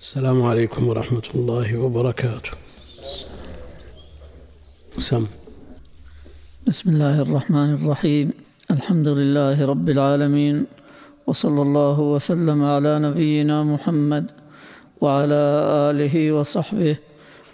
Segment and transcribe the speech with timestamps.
[0.00, 2.50] السلام عليكم ورحمة الله وبركاته.
[4.98, 5.24] سم.
[6.66, 8.32] بسم الله الرحمن الرحيم.
[8.70, 10.56] الحمد لله رب العالمين
[11.26, 14.24] وصلى الله وسلم على نبينا محمد
[15.00, 15.42] وعلى
[15.92, 16.96] آله وصحبه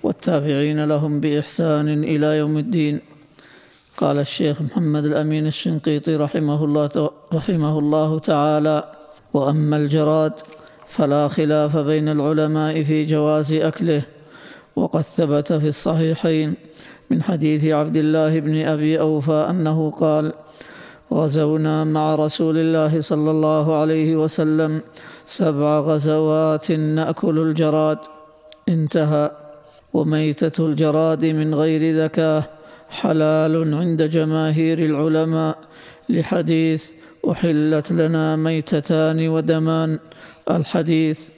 [0.02, 3.00] والتابعين لهم بإحسان إلى يوم الدين.
[3.98, 8.76] قال الشيخ محمد الأمين الشنقيطي رحمه الله, رحمه الله تعالى
[9.34, 10.34] وأما الجراد
[10.96, 14.02] فلا خلاف بين العلماء في جواز أكله.
[14.76, 16.54] وقد ثبت في الصحيحين
[17.10, 20.32] من حديث عبد الله بن أبي أوفى أنه قال
[21.12, 24.80] غزونا مع رسول الله صلى الله عليه وسلم
[25.26, 27.98] سبع غزوات نأكل الجراد.
[28.68, 29.30] انتهى.
[29.94, 32.42] وميتة الجراد من غير ذكاه
[32.88, 35.58] حلال عند جماهير العلماء
[36.08, 36.90] لحديث
[37.30, 39.98] أحلت لنا ميتتان ودمان
[40.50, 41.28] الحديث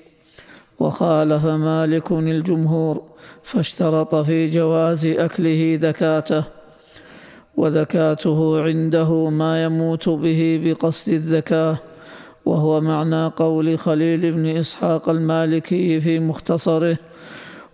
[0.79, 3.03] وخالف مالك الجمهور
[3.43, 6.45] فاشترط في جواز أكله ذكاته
[7.57, 11.79] وذكاته عنده ما يموت به بقصد الذكاه
[12.45, 16.99] وهو معنى قول خليل بن إسحاق المالكي في مختصره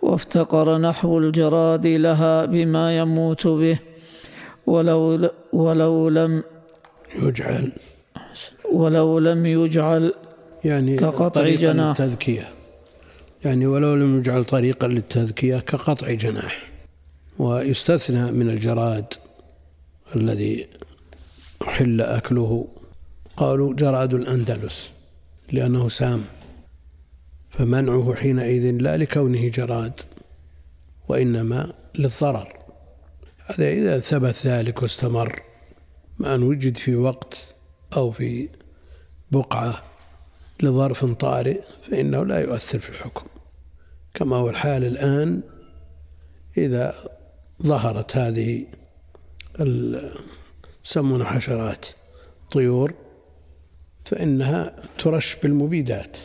[0.03, 3.79] وافتقر نحو الجراد لها بما يموت به
[4.67, 6.43] ولو ولو لم
[7.23, 7.73] يجعل.
[8.73, 10.13] ولو لم يجعل
[10.65, 12.01] يعني كقطع جناح.
[12.01, 12.49] للتذكية.
[13.45, 16.71] يعني ولو لم يجعل طريقا للتذكية كقطع جناح.
[17.39, 19.05] ويستثنى من الجراد
[20.17, 20.67] الذي
[21.63, 22.69] أحل أكله.
[23.37, 24.93] قالوا جراد الأندلس
[25.53, 26.25] لأنه سام.
[27.51, 30.01] فمنعه حينئذ لا لكونه جراد
[31.09, 32.53] وإنما للضرر.
[33.47, 35.43] هذا إذا ثبت ذلك واستمر
[36.19, 37.55] مع أن وجد في وقت
[37.97, 38.49] أو في
[39.31, 39.83] بقعة
[40.63, 41.61] لظرف طارئ
[41.91, 43.27] فإنه لا يؤثر في الحكم.
[44.15, 45.43] كما هو الحال الآن
[46.57, 46.95] إذا
[47.63, 48.67] ظهرت هذه
[50.85, 51.87] يسمونها حشرات
[52.51, 52.95] طيور
[54.05, 56.17] فإنها ترش بالمبيدات.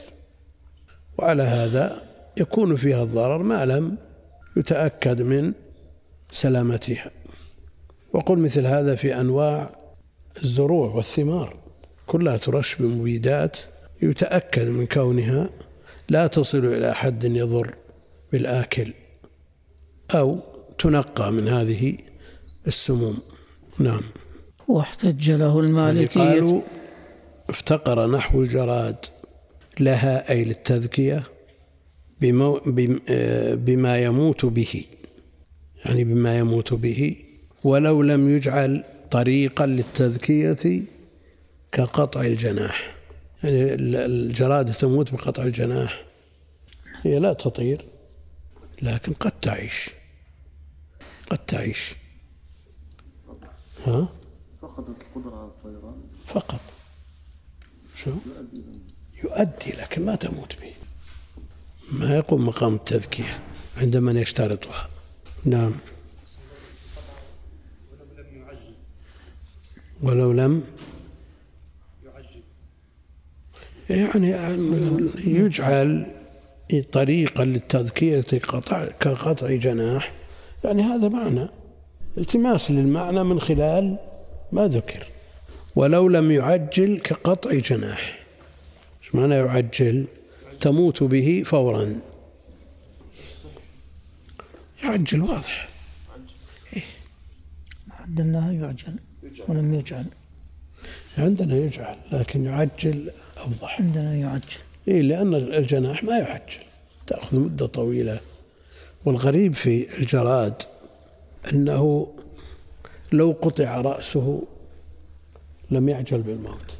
[1.17, 2.01] وعلى هذا
[2.37, 3.97] يكون فيها الضرر ما لم
[4.57, 5.53] يتأكد من
[6.31, 7.11] سلامتها.
[8.13, 9.71] وقل مثل هذا في أنواع
[10.43, 11.57] الزروع والثمار
[12.07, 13.57] كلها ترش بمبيدات
[14.01, 15.49] يتأكد من كونها
[16.09, 17.75] لا تصل إلى حد يضر
[18.31, 18.93] بالآكل
[20.11, 20.39] أو
[20.77, 21.97] تنقى من هذه
[22.67, 23.17] السموم.
[23.79, 24.01] نعم.
[24.67, 26.21] واحتج له المالكية.
[26.21, 26.61] قالوا
[27.49, 28.95] افتقر نحو الجراد
[29.79, 31.23] لها أي للتذكية
[33.55, 34.85] بما يموت به.
[35.85, 37.15] يعني بما يموت به.
[37.63, 40.81] ولو لم يجعل طريقا للتذكية
[41.71, 42.98] كقطع الجناح.
[43.43, 43.73] يعني
[44.05, 46.05] الجراد تموت بقطع الجناح.
[47.03, 47.85] هي لا تطير
[48.81, 49.89] لكن قد تعيش.
[51.29, 51.95] قد تعيش.
[53.85, 54.09] ها؟
[54.61, 56.61] فقدت القدرة على الطيران؟ فقط.
[57.95, 58.11] شو؟
[59.23, 60.73] يؤدي لكن ما تموت به.
[61.91, 63.43] ما يقوم مقام التذكية
[63.77, 64.89] عند من يشترطها.
[65.45, 65.71] نعم.
[70.01, 70.63] ولو لم
[73.89, 74.29] يعني
[75.25, 76.05] يجعل
[76.91, 78.21] طريقا للتذكية
[78.99, 80.11] كقطع جناح.
[80.63, 81.47] يعني هذا معنى
[82.17, 83.97] التماس للمعنى من خلال
[84.51, 85.07] ما ذكر.
[85.75, 88.19] ولو لم يعجل كقطع جناح.
[89.03, 90.05] إيش معنى يعجل؟
[90.61, 91.95] تموت به فورا.
[94.83, 95.69] يعجل واضح.
[96.75, 96.83] إيه؟
[97.99, 98.95] عندنا يعجل
[99.47, 100.05] ولم يجعل.
[101.17, 103.81] عندنا يجعل لكن يعجل أوضح.
[103.81, 104.57] عندنا يعجل.
[104.87, 106.63] إيه لأن الجناح ما يعجل.
[107.07, 108.19] تأخذ مدة طويلة.
[109.05, 110.53] والغريب في الجراد
[111.53, 112.07] أنه
[113.11, 114.41] لو قطع رأسه
[115.71, 116.71] لم يعجل بالموت.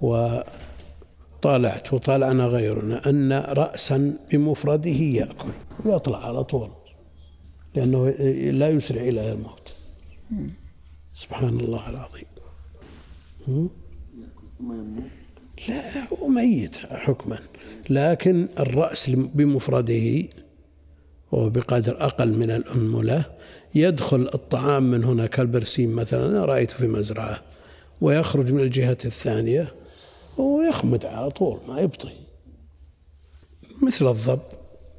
[0.00, 5.48] وطالعت وطالعنا غيرنا أن رأسا بمفرده يأكل
[5.84, 6.70] ويطلع على طول
[7.74, 8.10] لأنه
[8.50, 9.72] لا يسرع إلى الموت.
[11.14, 12.26] سبحان الله العظيم.
[15.68, 17.38] لا هو ميت حكما.
[17.90, 20.28] لكن الرأس بمفرده
[21.32, 23.24] وهو بقدر أقل من الأنملة
[23.74, 27.42] يدخل الطعام من هنا كالبرسيم مثلا أنا رأيته في مزرعة
[28.00, 29.74] ويخرج من الجهة الثانية
[30.38, 32.12] ويخمد على طول ما يبطي.
[33.82, 34.40] مثل الضب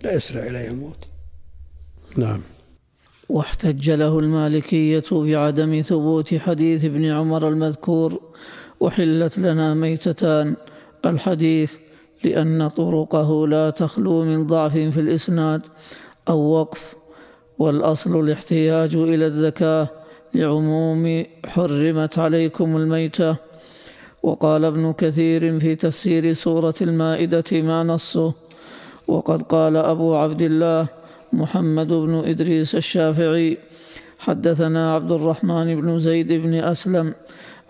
[0.04, 1.08] لا يسرع إليه الموت
[2.18, 2.42] نعم.
[3.30, 8.22] واحتج له المالكية بعدم ثبوت حديث ابن عمر المذكور
[8.80, 10.56] وحلت لنا ميتتان.
[11.06, 11.78] الحديث
[12.24, 15.62] لأن طرقه لا تخلو من ضعف في الإسناد.
[16.30, 16.96] أو وقف.
[17.60, 23.36] والأصل الاحتياج إلى الذكاء لعموم حرمت عليكم الميتة.
[24.24, 28.34] وقال ابن كثير في تفسير سورة المائدة ما نصه.
[29.08, 30.88] وقد قال أبو عبد الله
[31.34, 33.58] محمد بن إدريس الشافعي
[34.20, 37.14] حدثنا عبد الرحمن بن زيد بن أسلم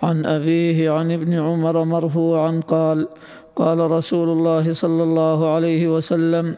[0.04, 3.08] عن أبيه عن ابن عمر مرفوعا قال
[3.56, 6.58] قال رسول الله صلى الله عليه وسلم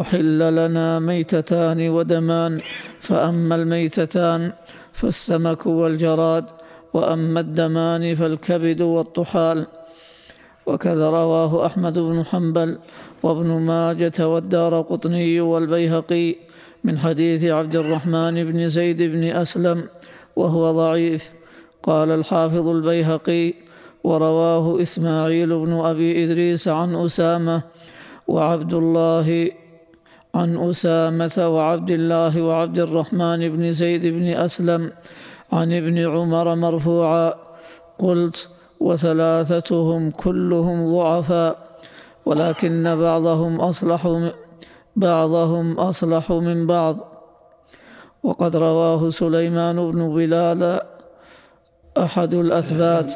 [0.00, 2.60] أحل لنا ميتتان ودمان
[3.00, 4.52] فأما الميتتان
[4.92, 6.44] فالسمك والجراد
[6.94, 9.66] وأما الدمان فالكبد والطحال.
[10.66, 12.78] وكذا رواه أحمد بن حنبل
[13.22, 16.36] وابن ماجة والدار قطني والبيهقي
[16.84, 19.88] من حديث عبد الرحمن بن زيد بن أسلم
[20.36, 21.35] وهو ضعيف.
[21.86, 23.54] قال الحافظ البيهقي
[24.04, 27.62] ورواه إسماعيل بن أبي إدريس عن أسامة
[28.28, 29.50] وعبد الله
[30.34, 34.92] عن أسامة وعبد الله وعبد الرحمن بن زيد بن أسلم
[35.52, 37.34] عن ابن عمر مرفوعا
[37.98, 38.48] قلت
[38.80, 41.78] وثلاثتهم كلهم ضعفاء
[42.26, 44.30] ولكن بعضهم أصلح
[44.96, 46.96] بعضهم أصلح من بعض
[48.22, 50.80] وقد رواه سليمان بن بلال
[51.98, 53.12] أحد الأثبات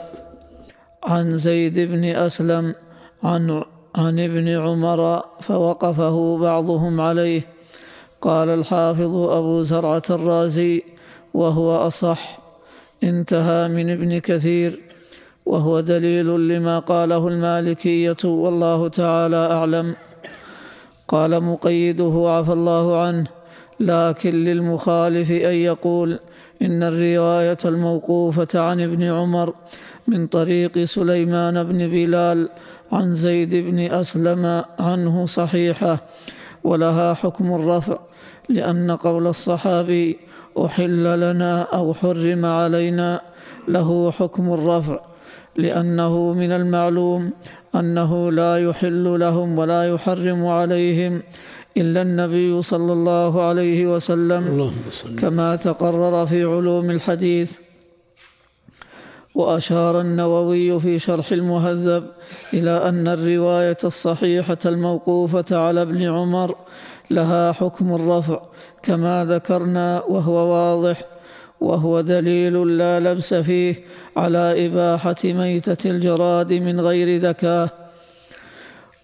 [1.04, 2.74] عن زيد بن أسلم
[3.22, 3.62] عن
[3.94, 7.42] عن ابن عمر فوقفه بعضهم عليه.
[8.20, 10.82] قال الحافظ أبو زرعة الرازي
[11.34, 12.38] وهو أصح
[13.02, 14.80] انتهى من ابن كثير
[15.46, 19.94] وهو دليل لما قاله المالكية والله تعالى أعلم.
[21.08, 23.26] قال مقيده عفى الله عنه
[23.80, 26.18] لكن للمخالف أن يقول
[26.62, 29.54] إن الرواية الموقوفة عن ابن عمر
[30.08, 32.48] من طريق سليمان بن بلال
[32.92, 35.98] عن زيد بن أسلم عنه صحيحة
[36.64, 37.98] ولها حكم الرفع
[38.48, 40.18] لأن قول الصحابي
[40.58, 43.20] أحل لنا أو حرم علينا
[43.68, 45.00] له حكم الرفع
[45.56, 47.32] لأنه من المعلوم
[47.74, 51.22] أنه لا يحل لهم ولا يحرم عليهم
[51.76, 54.70] إلا النبي صلى الله عليه وسلم
[55.18, 57.56] كما تقرر في علوم الحديث.
[59.34, 62.04] وأشار النووي في شرح المهذب
[62.54, 66.56] إلى أن الرواية الصحيحة الموقوفة على ابن عمر
[67.10, 68.40] لها حكم الرفع
[68.82, 71.04] كما ذكرنا وهو واضح
[71.60, 73.84] وهو دليل لا لبس فيه
[74.16, 77.70] على إباحة ميتة الجراد من غير ذكاه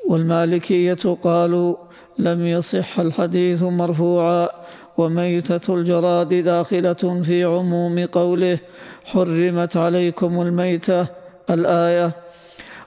[0.08, 1.76] والمالكية قالوا
[2.18, 4.48] لم يصح الحديث مرفوعا.
[4.96, 8.58] وميتة الجراد داخلة في عموم قوله
[9.04, 11.06] حرمت عليكم الميتة
[11.50, 12.12] الآية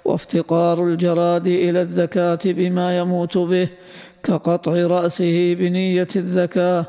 [0.06, 3.70] وافتقار الجراد إلى الذكاة بما يموت به
[4.24, 6.86] كقطع رأسه بنية الذكاة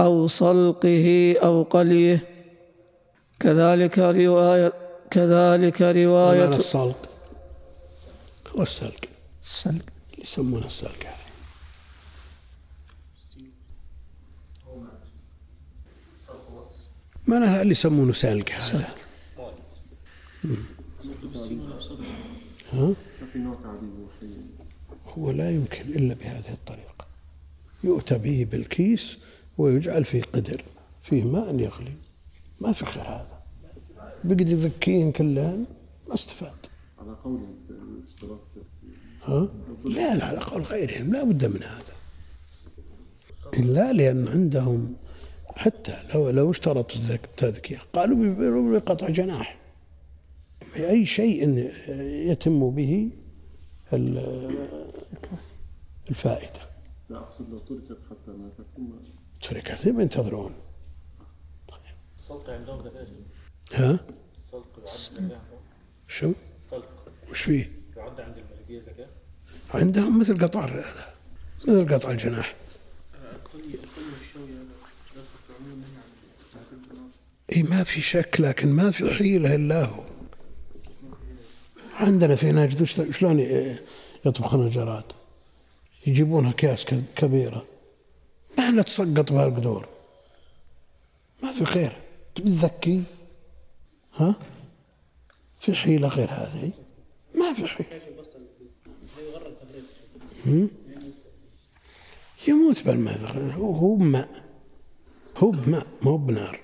[0.00, 2.24] أو صلقه أو قليه.
[3.40, 4.72] كذلك رواية
[5.10, 6.96] كذلك رواية الصلق
[8.56, 9.04] هو السلق
[9.44, 9.82] السلق.
[10.22, 11.23] يسمونه السلق.
[17.26, 18.88] ما اللي يسمونه سلق هذا.
[22.72, 22.94] ها؟
[25.06, 27.06] هو لا يمكن إلا بهذه الطريقة.
[27.84, 29.18] يؤتى به بالكيس
[29.58, 30.62] ويجعل فيه قدر
[31.02, 31.94] فيه ماء يغلي.
[32.60, 33.42] ما في خير هذا.
[34.24, 35.66] بقد يذكين كلهن
[36.08, 36.52] ما استفاد.
[36.98, 37.40] على قول
[39.22, 39.48] ها؟
[39.84, 41.94] لا لا على قول غيرهم لا بد من هذا.
[43.54, 44.96] إلا لأن عندهم
[45.56, 49.58] حتى لو لو اشترطوا التذكية قالوا بقطع جناح.
[50.76, 51.48] بأي شيء
[52.30, 53.10] يتم به
[56.10, 56.60] الفائدة.
[57.08, 59.02] لا أقصد لو تركت حتى ما تكون.
[59.42, 60.52] تركت لما ينتظرون.
[62.18, 63.08] السلق عندهم ذكاء
[63.72, 64.00] ها؟
[64.84, 65.40] السلق يعد
[66.08, 66.88] شو؟ السلق
[67.30, 69.08] وش فيه؟ يعد عند الملكية ذكاء
[69.74, 71.14] عندهم مثل قطع هذا
[71.62, 72.54] مثل قطع الجناح.
[77.56, 80.04] اي ما في شك لكن ما في حيلة إلا هو.
[81.94, 83.40] عندنا في نجد شلون
[84.26, 85.04] يطبخون الجراد
[86.06, 87.66] يجيبونها اكياس كبيرة.
[88.58, 89.88] ما تسقط بها القدور
[91.42, 91.96] ما في خير.
[92.34, 93.02] تذكي
[94.14, 94.34] ها؟
[95.60, 96.70] في حيلة غير هذه؟
[97.34, 98.00] ما في حيلة
[102.48, 103.18] يموت بالماء
[103.56, 104.44] هو بماء.
[105.36, 106.63] هو بماء مو بنار.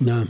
[0.00, 0.26] نعم.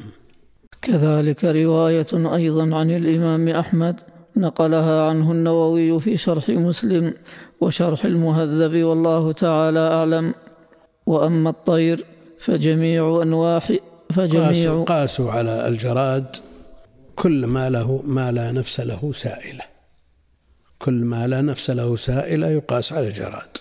[0.83, 4.01] كذلك رواية أيضا عن الإمام أحمد
[4.37, 7.15] نقلها عنه النووي في شرح مسلم
[7.61, 10.35] وشرح المهذب والله تعالى أعلم.
[11.07, 12.05] وأما الطير
[12.39, 13.63] فجميع أنواع
[14.11, 16.37] فجميع قاسوا, قاسوا على الجراد
[17.17, 19.63] كل ما له ما لا نفس له سائلة.
[20.79, 23.57] كل ما لا نفس له سائلة يقاس على الجراد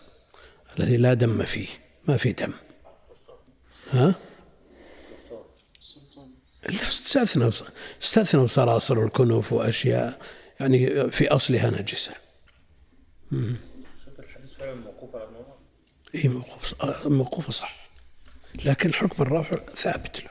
[0.79, 1.67] الذي لا دم فيه
[2.07, 2.51] ما في دم.
[3.91, 4.15] ها؟
[6.69, 6.87] لا
[8.01, 10.19] استثنوا صراصر الكنوف وأشياء
[10.59, 12.13] يعني في أصلها نجسة.
[13.31, 13.55] مم.
[14.19, 15.55] الحديث فعلا موقوف على ابن عمر
[16.15, 16.75] اي موقوف
[17.07, 17.89] موقوف صح.
[18.65, 20.29] لكن حكم الرافع ثابت له.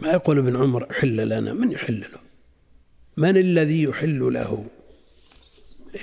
[0.00, 2.20] ما يقول ابن عمر حل لنا من يحل له؟
[3.16, 4.66] من الذي يحل له؟
[5.94, 6.00] إيه؟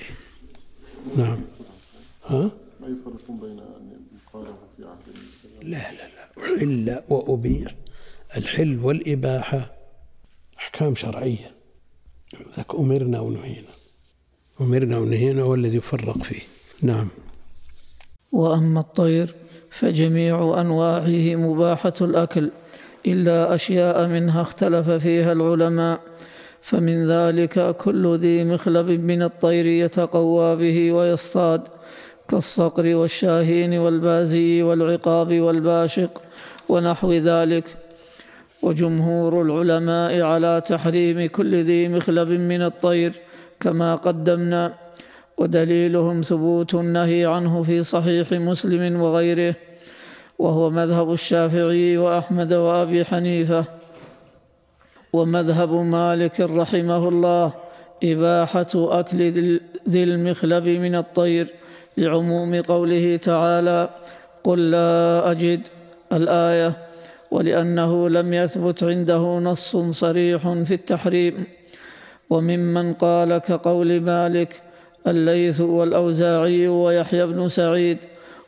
[1.18, 1.42] نعم.
[2.26, 2.52] ها؟
[2.82, 4.02] ما يفرقون بين أن
[4.34, 5.00] قاله في عهد
[5.62, 6.56] لا لا لا.
[6.56, 7.76] أحل وأبيح
[8.38, 9.72] الحل والإباحة.
[10.60, 11.52] أحكام شرعية.
[12.58, 13.72] ذاك أمرنا ونهينا.
[14.62, 16.42] أمرنا ونهينا هو الذي يفرق فيه.
[16.82, 17.08] نعم.
[18.32, 19.36] وأما الطير
[19.70, 22.52] فجميع أنواعه مباحة الأكل
[23.08, 26.00] إلا أشياء منها اختلف فيها العلماء
[26.62, 31.62] فمن ذلك كل ذي مخلب من الطير يتقوى به ويصطاد
[32.28, 36.22] كالصقر والشاهين والبازي والعقاب والباشق
[36.70, 37.81] ونحو ذلك.
[38.62, 43.14] وجمهور العلماء على تحريم كل ذي مخلب من الطير
[43.60, 44.74] كما قدمنا
[45.38, 49.56] ودليلهم ثبوت النهي عنه في صحيح مسلم وغيره
[50.40, 53.66] وهو مذهب الشافعي وأحمد وأبي حنيفة
[55.14, 57.54] ومذهب مالك رحمه الله
[58.04, 59.32] إباحة أكل
[59.90, 61.48] ذي المخلب من الطير
[61.98, 63.90] لعموم قوله تعالى
[64.44, 65.68] قل لا أجد
[66.14, 66.91] الآية
[67.32, 71.44] ولأنه لم يثبت عنده نص صريح في التحريم.
[72.30, 74.62] وممن قال كقول مالك
[75.08, 77.98] الليث والأوزاعي ويحيى بن سعيد.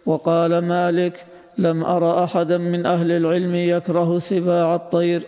[0.06, 1.26] وقال مالك
[1.58, 5.24] لم أر أحدا من أهل العلم يكره سباع الطير.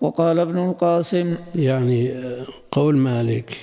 [0.00, 2.14] وقال ابن القاسم يعني
[2.72, 3.56] قول مالك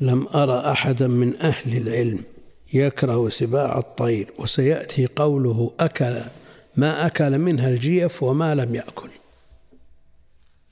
[0.00, 2.18] لم أرى أحدا من أهل العلم
[2.74, 4.26] يكره سباع الطير.
[4.38, 6.14] وسيأتي قوله أكل
[6.78, 9.10] ما أكل منها الجيف وما لم يأكل.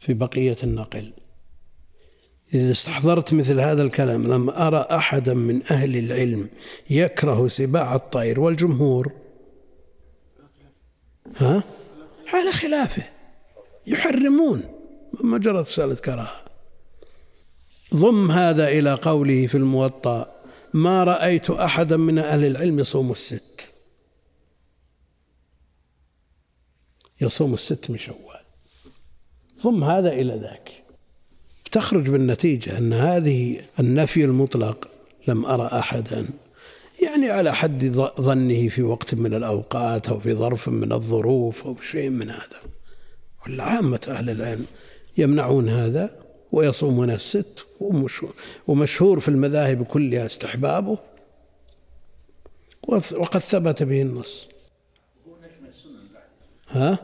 [0.00, 1.12] في بقية النقل.
[2.54, 6.48] إذا استحضرت مثل هذا الكلام لم أرى أحدا من أهل العلم
[6.90, 9.12] يكره سباع الطير والجمهور.
[11.36, 11.62] ها؟
[12.32, 13.04] على خلافه.
[13.86, 14.62] يحرمون.
[15.20, 16.44] مجرد سألة كراهة.
[17.94, 20.26] ضم هذا إلى قوله في الموطأ
[20.74, 23.55] ما رأيت أحدا من أهل العلم يصوم الست.
[27.20, 28.40] يصوم الست من شوال.
[29.62, 30.72] ضم هذا إلى ذاك.
[31.72, 34.88] تخرج بالنتيجة أن هذه النفي المطلق
[35.28, 36.28] لم أرى أحدا.
[37.02, 37.84] يعني على حد
[38.20, 42.60] ظنه في وقت من الأوقات أو في ظرف من الظروف أو شيء من هذا.
[43.42, 44.66] والعامة أهل العلم
[45.18, 46.16] يمنعون هذا
[46.52, 47.66] ويصومون الست
[48.66, 50.98] ومشهور في المذاهب كلها استحبابه.
[52.88, 54.48] وقد ثبت به النص.
[56.68, 56.98] ها؟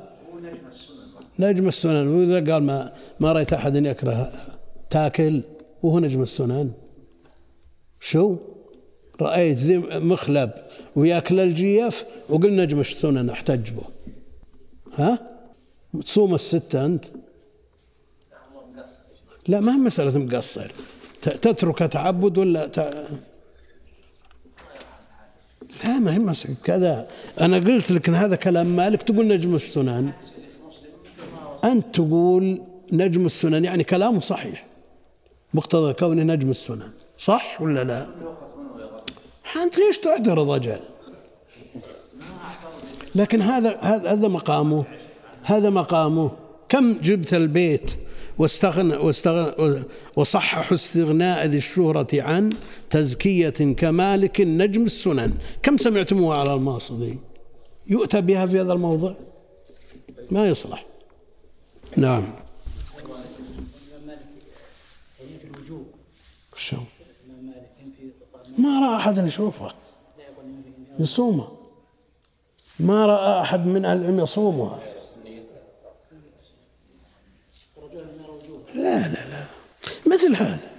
[1.38, 4.33] نجم السنن وإذا قال ما ما رأيت أحد يكره
[4.90, 5.42] تاكل
[5.83, 6.73] وهو نجم السنن
[8.00, 8.37] شو؟
[9.21, 10.50] رأيت ذي مخلب
[10.97, 13.85] وياكل الجيف وقل نجم السنن أحتج به
[14.95, 15.19] ها؟
[16.04, 17.04] تصوم الستة أنت؟
[19.49, 20.73] لا ما هي مسألة مقصر
[21.23, 22.81] تترك تعبد ولا ت...
[25.84, 26.34] لا ما هي
[26.64, 27.08] كذا.
[27.40, 30.12] أنا قلت لك إن هذا كلام مالك تقول نجم السنن.
[31.64, 32.60] أنت تقول
[32.92, 34.66] نجم السنن يعني كلامه صحيح.
[35.54, 36.90] مقتضى كونه نجم السنن.
[37.18, 38.06] صح ولا لا؟
[39.62, 40.80] أنت ليش تعترض أجل؟
[43.14, 44.84] لكن هذا هذا مقامه.
[45.42, 46.30] هذا مقامه.
[46.68, 47.96] كم جبت البيت؟
[48.38, 49.82] واستغنى, واستغنى
[50.16, 52.50] وصحح استغناء ذي الشهرة عن
[52.90, 55.34] تزكية كمالك نجم السنن.
[55.62, 57.18] كم سمعتموها على الماصدي؟
[57.86, 59.14] يؤتى بها في هذا الموضع؟
[60.30, 60.86] ما يصلح.
[61.96, 62.24] نعم.
[66.56, 66.76] شو؟
[68.58, 69.74] ما رأى أحد يشوفها
[70.98, 71.48] يصومها
[72.80, 74.80] ما رأى أحد من أهل العلم يصومها
[80.23, 80.73] مثل هذا.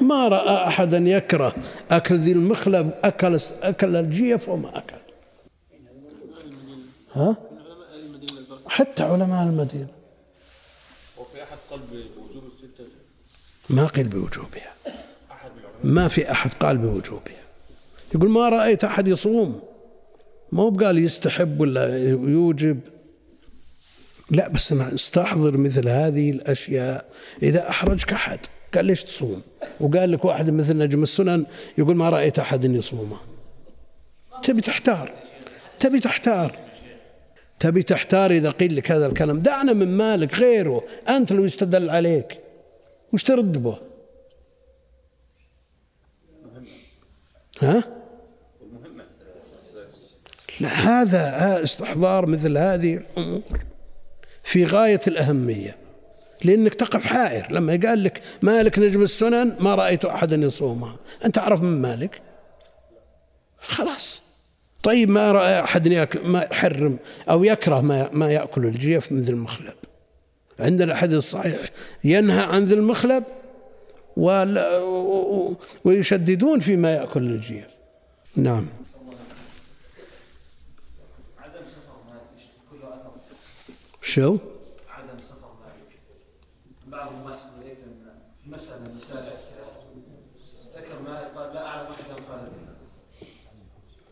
[0.00, 1.54] ما رأى أحدا يكره
[1.90, 4.96] أكل ذي المخلب أكل أكل الجيف وما أكل.
[7.14, 7.36] ها؟
[8.66, 9.88] حتى علماء المدينة.
[11.18, 12.84] وفي أحد قال بوجوب الستة
[13.70, 14.74] ما قيل بوجوبها.
[15.84, 17.42] ما في أحد قال بوجوبها.
[18.14, 19.62] يقول ما رأيت أحد يصوم.
[20.52, 22.80] ما هو بقال يستحب ولا يوجب.
[24.30, 27.10] لا بس استحضر مثل هذه الأشياء.
[27.42, 28.38] إذا أحرجك أحد.
[28.76, 29.42] قال ليش تصوم؟
[29.80, 31.46] وقال لك واحد مثل نجم السنن
[31.78, 33.18] يقول ما رأيت أحد يصومه
[34.42, 35.12] تبي تحتار
[35.78, 36.58] تبي تحتار.
[37.58, 39.40] تبي تحتار إذا قيل لك هذا الكلام.
[39.40, 40.84] دعنا من مالك غيره.
[41.08, 42.40] أنت لو يستدل عليك.
[43.12, 43.78] وش ترد به؟
[47.60, 47.84] ها؟
[50.60, 53.42] لا هذا استحضار مثل هذه الأمور.
[54.42, 55.76] في غاية الأهمية.
[56.44, 57.52] لأنك تقف حائر.
[57.52, 62.22] لما قال لك مالك نجم السنن ما رأيت أحدا يصومها أنت تعرف من مالك؟
[63.60, 64.22] خلاص.
[64.82, 65.88] طيب ما رأى أحد
[66.24, 66.98] ما يحرم
[67.30, 69.74] أو يكره ما ما يأكل الجيف من ذي المخلب.
[70.60, 71.70] عندنا الحديث الصحيح
[72.04, 73.24] ينهى عن ذي المخلب
[75.84, 77.66] ويشددون فيما يأكل الجيف.
[78.36, 78.66] نعم.
[84.16, 84.38] شو؟
[84.88, 86.00] عدم سفر مالك
[86.86, 89.32] بعض المحسن في مسألة مسألة
[90.76, 92.52] ذكر مالك قال لا أعلم أحدا قال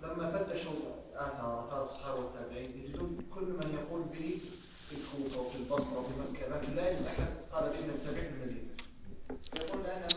[0.02, 0.73] لما فتشوا
[1.14, 4.38] آثار قال الصحابة والتابعين يجدون كل من يقول به
[4.88, 8.75] في الكوفة وفي البصرة وفي مكة لكن لا يجد أحد قال به نتبع في المدينة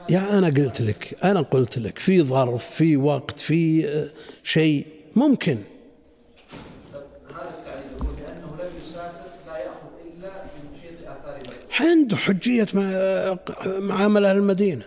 [0.10, 4.08] يا أنا قلت لك أنا قلت لك في ظرف في وقت في آه،
[4.44, 4.86] شيء
[5.16, 5.58] ممكن.
[11.80, 12.68] عنده حجية
[13.80, 14.84] معامل أهل المدينة.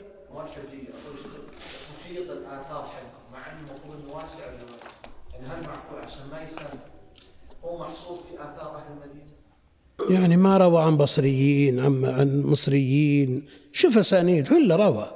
[10.10, 13.46] يعني ما روى عن بصريين عن عن مصريين.
[13.72, 15.06] شوف أسانيد إلا روى.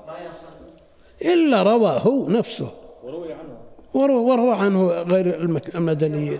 [1.23, 2.71] إلا روى هو نفسه.
[3.05, 3.59] وروي عنه.
[3.95, 5.43] وروى, عنه غير
[5.75, 6.39] المدنيين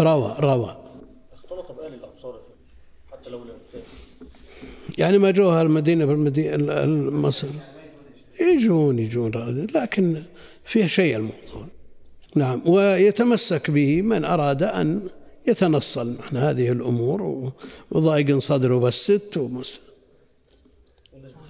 [0.00, 0.76] روى روى.
[1.34, 2.40] اختلط بأهل الأبصار
[3.12, 3.40] حتى لو
[4.98, 7.48] يعني ما جوها المدينة بالمدينة مصر.
[8.40, 10.22] يجون يجون لكن
[10.64, 11.66] فيه شيء الموضوع.
[12.34, 15.08] نعم ويتمسك به من أراد أن
[15.48, 17.52] يتنصل عن هذه الأمور
[17.90, 19.78] وضايق صدره بالست ومس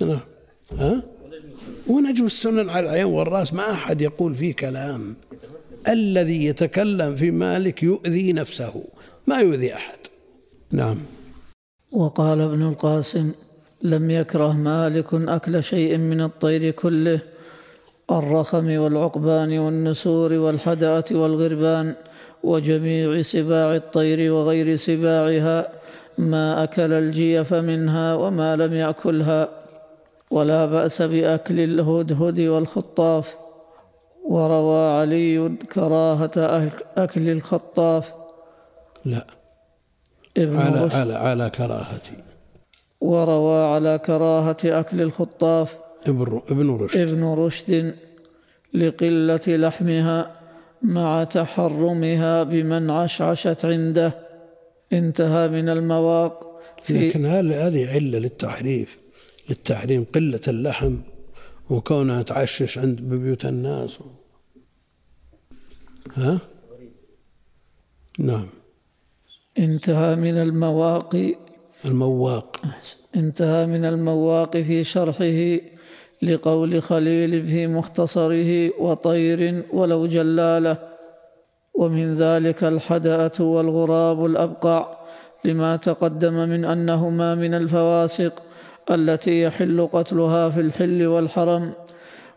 [0.01, 0.21] نعم.
[0.79, 1.03] ها؟
[1.87, 5.17] ونجم السنن على العين والرأس ما أحد يقول فيه كلام.
[5.89, 8.85] الذي يتكلم في مالك يؤذي نفسه
[9.27, 9.99] ما يؤذي أحد.
[10.73, 10.97] نعم.
[11.93, 13.33] وقال ابن القاسم
[13.83, 17.21] لم يكره مالك أكل شيء من الطير كله
[18.11, 21.97] الرخم والعقبان والنسور والحدأة والغربان.
[22.43, 25.69] وجميع سباع الطير وغير سباعها
[26.19, 29.49] ما أكل الجيف منها وما لم يأكلها
[30.31, 33.37] ولا بأس بأكل الهدهد والخطاف.
[34.25, 36.31] وروى علي كراهة
[36.97, 38.13] أكل الخطاف.
[39.05, 39.27] لا.
[40.37, 40.97] ابن على, رشد.
[40.97, 42.17] على على كراهتي.
[43.01, 45.79] وروى على كراهة أكل الخطاف.
[46.07, 47.01] ابن ابن رشد.
[47.01, 47.95] ابن رشد
[48.75, 50.38] لقلة لحمها.
[50.83, 54.29] مع تحرمها بمن عشعشت عنده.
[54.93, 56.61] انتهى من المواق.
[56.83, 58.99] في لكن هذه علة للتحريف؟
[59.49, 60.97] للتحريم قلة اللحم
[61.71, 63.99] وكونها تعشش عند ببيوت الناس
[66.17, 66.39] ها؟
[68.19, 68.47] نعم.
[69.59, 71.35] انتهى من المواقي
[71.85, 72.61] المواق.
[73.17, 75.59] انتهى من المواق في شرحه.
[76.23, 80.77] لقول خليل في مختصره وطير ولو جلاله.
[81.75, 84.87] ومن ذلك الحدأة والغراب الأبقع
[85.45, 88.43] لما تقدم من أنهما من الفواسق
[88.91, 91.73] التي يحل قتلها في الحل والحرم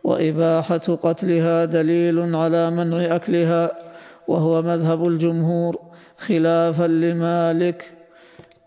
[0.03, 3.71] وإباحة قتلها دليل على منع أكلها
[4.27, 5.79] وهو مذهب الجمهور
[6.17, 7.91] خلافا لمالك.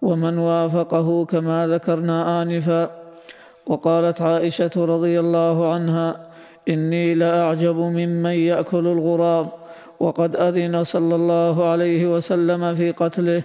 [0.03, 3.04] ومن وافقه كما ذكرنا آنفا
[3.67, 6.27] وقالت عائشة رضي الله عنها
[6.69, 9.49] إني لأعجب ممن يأكل الغراب
[10.01, 13.43] وقد أذن صلى الله عليه وسلم في قتله.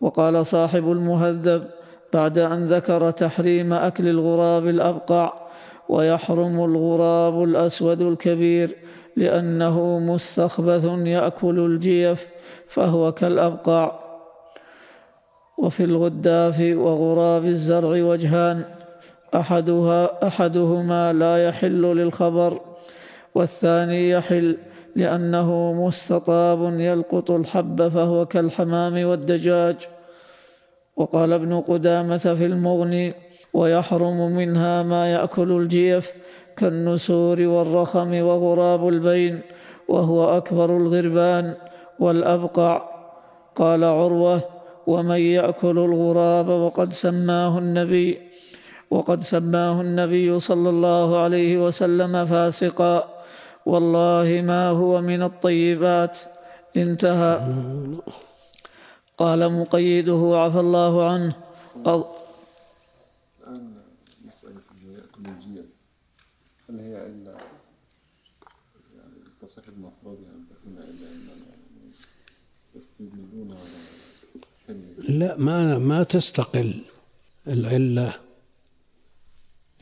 [0.00, 1.64] وقال صاحب المهذب
[2.12, 5.32] بعد أن ذكر تحريم أكل الغراب الأبقع
[5.88, 8.76] ويحرم الغراب الأسود الكبير
[9.16, 12.28] لأنه مستخبث يأكل الجيف
[12.68, 13.98] فهو كالأبقع.
[15.58, 18.64] وفي الغداف وغراب الزرع وجهان
[19.34, 22.60] أحدها أحدهما لا يحل للخبر
[23.34, 24.56] والثاني يحل
[24.96, 29.76] لأنه مستطاب يلقط الحب فهو كالحمام والدجاج.
[30.96, 33.14] وقال ابن قدامة في المغني
[33.54, 36.12] ويحرم منها ما يأكل الجيف
[36.56, 39.40] كالنسور والرخم وغراب البين
[39.88, 41.54] وهو أكبر الغربان
[41.98, 42.82] والأبقع.
[43.56, 44.40] قال عروة
[44.86, 48.18] ومن يأكل الغراب وقد سماه النبي.
[48.92, 52.96] وقد سماه النبي صلى الله عليه وسلم فاسقا.
[53.66, 56.18] والله ما هو من الطيبات.
[56.76, 57.34] انتهى.
[59.16, 61.34] قال مقيده عفى الله عنه.
[65.26, 65.70] الجيف
[66.68, 66.96] هل هي
[69.40, 70.76] تصح أن تكون
[75.08, 76.84] لا ما ما تستقل
[77.46, 78.14] العلة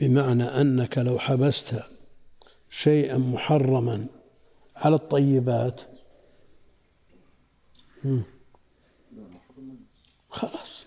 [0.01, 1.75] بمعنى أنك لو حبست
[2.69, 4.05] شيئا محرما
[4.75, 5.81] على الطيبات.
[10.29, 10.83] خلاص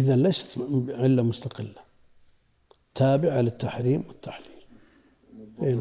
[0.00, 1.82] إذا ليست علة مستقلة
[2.94, 4.48] تابعة للتحريم والتحليل
[5.62, 5.78] إيه.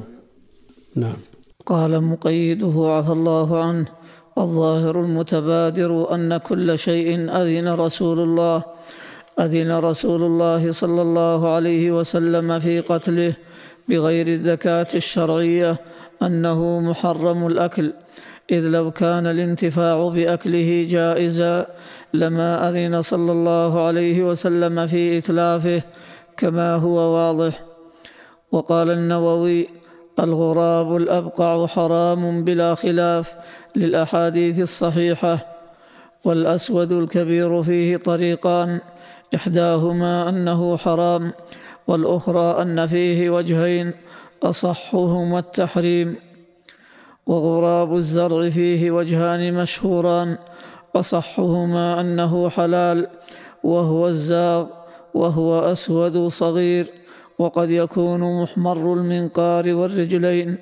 [0.95, 1.17] نعم
[1.65, 3.87] قال مقيده عفى الله عنه
[4.37, 8.76] الظاهر المتبادر أن كل شيء أذن رسول الله
[9.39, 13.33] أذن رسول الله صلى الله عليه وسلم في قتله
[13.89, 15.77] بغير الذكاة الشرعية
[16.21, 17.93] أنه محرم الأكل.
[18.51, 21.65] إذ لو كان الانتفاع بأكله جائزا
[22.13, 25.81] لما أذن صلى الله عليه وسلم في إتلافه
[26.37, 27.63] كما هو واضح.
[28.51, 29.67] وقال النووي
[30.19, 33.35] الغراب الأبقع حرام بلا خلاف
[33.75, 35.45] للأحاديث الصحيحة
[36.23, 38.79] والأسود الكبير فيه طريقان.
[39.35, 41.33] إحداهما أنه حرام
[41.87, 43.91] والأخرى أن فيه وجهين
[44.43, 46.15] أصحهما التحريم.
[47.27, 50.37] وغراب الزرع فيه وجهان مشهوران
[50.95, 53.07] أصحهما أنه حلال
[53.63, 54.65] وهو الزاغ
[55.13, 56.87] وهو أسود صغير
[57.39, 60.57] وقد يكون محمر المنقار والرجلين.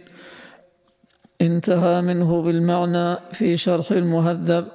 [1.41, 4.67] انتهى منه بالمعنى في شرح المهذب.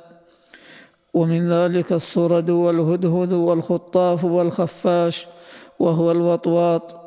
[1.14, 5.26] ومن ذلك الصرد والهدهد والخطاف والخفاش
[5.78, 7.00] وهو الوطواط.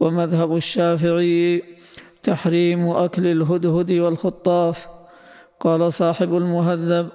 [0.00, 1.62] ومذهب الشافعي
[2.22, 4.88] تحريم أكل الهدهد والخطاف.
[5.60, 7.08] قال صاحب المهذب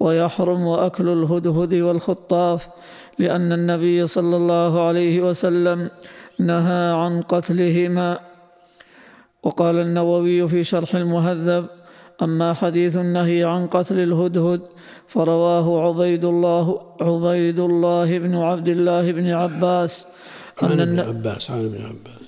[0.00, 2.68] ويحرم أكل الهدهد والخطاف
[3.18, 5.90] لأن النبي صلى الله عليه وسلم
[6.38, 8.18] نهى عن قتلهما.
[9.42, 11.66] وقال النووي في شرح المهذب
[12.22, 14.60] أما حديث النهي عن قتل الهدهد
[15.08, 20.06] فرواه عبيد الله عبيد الله بن عبد الله بن عباس
[20.62, 22.22] عن ابن عباس عن ابن عباس.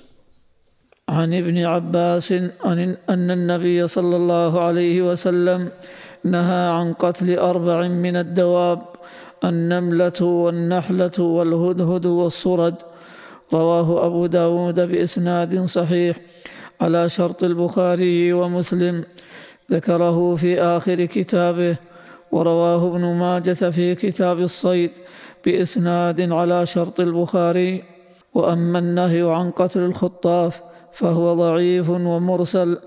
[1.08, 2.32] عن ابن عباس
[2.66, 5.68] أن أن النبي صلى الله عليه وسلم
[6.24, 8.80] نهى عن قتل أربع من الدواب
[9.44, 12.74] النملة والنحلة والهدهد والصرد
[13.52, 16.14] رواه أبو داود بإسناد صحيح
[16.80, 19.04] على شرط البخاري ومسلم.
[19.70, 21.76] ذكره في آخر كتابه
[22.32, 24.90] ورواه ابن ماجة في كتاب الصيد
[25.44, 27.84] بإسناد على شرط البخاري.
[28.34, 32.78] وأما النهي عن قتل الخطاف فهو ضعيف ومرسل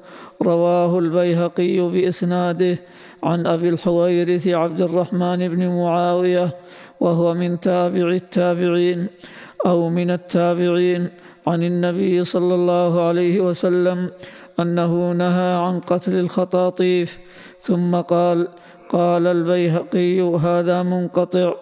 [0.41, 2.79] رواه البيهقي بإسناده
[3.23, 6.49] عن أبي الحويرث عبد الرحمن بن معاوية
[6.99, 9.07] وهو من تابع التابعين
[9.65, 11.09] أو من التابعين
[11.47, 14.09] عن النبي صلى الله عليه وسلم
[14.59, 17.19] أنه نهى عن قتل الخطاطيف
[17.59, 18.47] ثم قال
[18.89, 21.53] قال البيهقي هذا منقطع.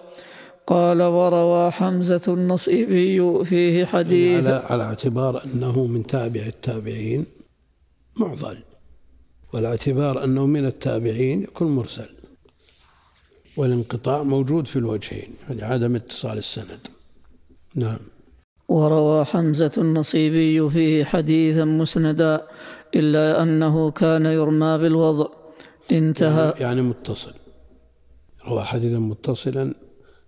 [0.68, 4.46] قال وروى حمزة النصيبي فيه حديث.
[4.46, 7.26] على على اعتبار أنه من تابع التابعين
[8.18, 8.58] معضل.
[9.54, 12.10] وعلى اعتبار أنه من التابعين يكون مرسل.
[13.58, 16.88] والانقطاع موجود في الوجهين لعدم اتصال السند.
[17.76, 18.00] نعم.
[18.68, 22.48] وروى حمزة النصيبي فيه حديثا مسندا.
[22.96, 25.28] إلا أنه كان يرمى بالوضع.
[25.92, 26.54] انتهى.
[26.60, 27.34] يعني متصل.
[28.48, 29.74] روى حديثا متصلا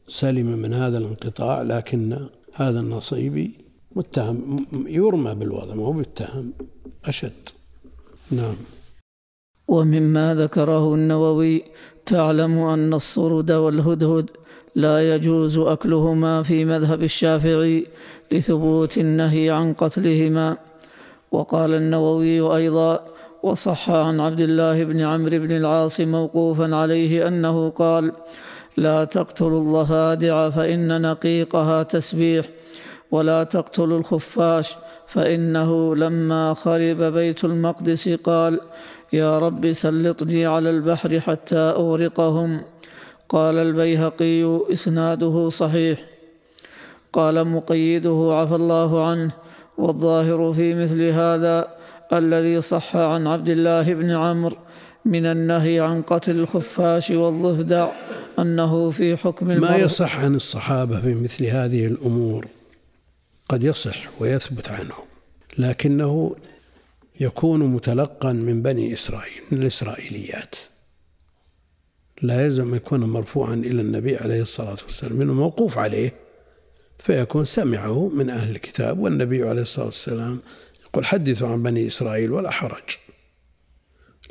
[0.08, 3.52] سلم من هذا الانقطاع لكن هذا النصيبي
[3.96, 6.54] متهم يرمى بالوضع ما هو بيتهم
[7.06, 7.44] أشد.
[8.32, 8.56] نعم.
[9.68, 11.64] ومما ذكره النووي
[12.06, 14.30] تعلم أن الصرد والهدهد
[14.76, 17.88] لا يجوز أكلهما في مذهب الشافعي
[18.32, 20.58] لثبوت النهي عن قتلهما.
[21.32, 23.06] وقال النووي أيضا
[23.44, 28.12] وصح عن عبد الله بن عمرو بن العاص موقوفا عليه أنه قال
[28.78, 32.46] لا تقتلوا الضفادع فإن نقيقها تسبيح
[33.12, 34.76] ولا تقتلوا الخفاش
[35.08, 38.60] فإنه لما خرب بيت المقدس قال
[39.14, 42.62] يا رب سلطني على البحر حتى أغرقهم.
[43.30, 46.00] قال البيهقي إسناده صحيح.
[47.14, 49.32] قال مقيده عفى الله عنه.
[49.78, 51.68] والظاهر في مثل هذا
[52.14, 54.58] الذي صح عن عبد الله بن عمرو
[55.06, 57.88] من النهي عن قتل الخفاش والضفدع
[58.40, 59.84] أنه في حكم ما المرء.
[59.84, 62.48] يصح عن الصحابة في مثل هذه الأمور؟
[63.50, 65.06] قد يصح ويثبت عنهم
[65.58, 66.36] لكنه
[67.20, 70.56] يكون متلقا من بني إسرائيل من الإسرائيليات.
[72.22, 76.27] لا يلزم أن يكون مرفوعا إلى النبي عليه الصلاة والسلام منه موقوف عليه.
[77.00, 80.42] فيكون سمعه من أهل الكتاب والنبي عليه الصلاة والسلام
[80.86, 82.98] يقول حدثوا عن بني إسرائيل ولا حرج.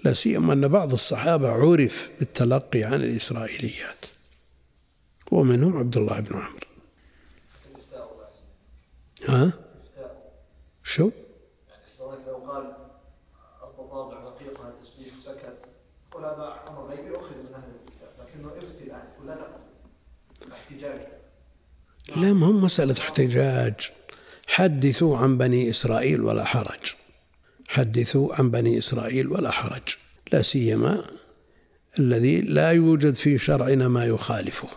[0.05, 4.05] لا سيما أن بعض الصحابة عرف بالتلقي عن الإسرائيليات.
[5.31, 6.67] ومنهم عبد الله بن عمرو.
[9.29, 9.53] ها؟
[10.85, 11.11] شو؟
[16.89, 21.16] غيبي اخذ من أهل الكتاب لكنه افتي الآن ولا نقل احتجاج.
[22.17, 23.75] لا ما هم مسألة احتجاج.
[24.47, 26.95] حدثوا عن بني إسرائيل ولا حرج.
[27.69, 29.83] حدثوا عن بني إسرائيل ولا حرج.
[30.33, 31.05] لا سيما
[31.99, 34.69] الذي لا يوجد في شرعنا ما يخالفه.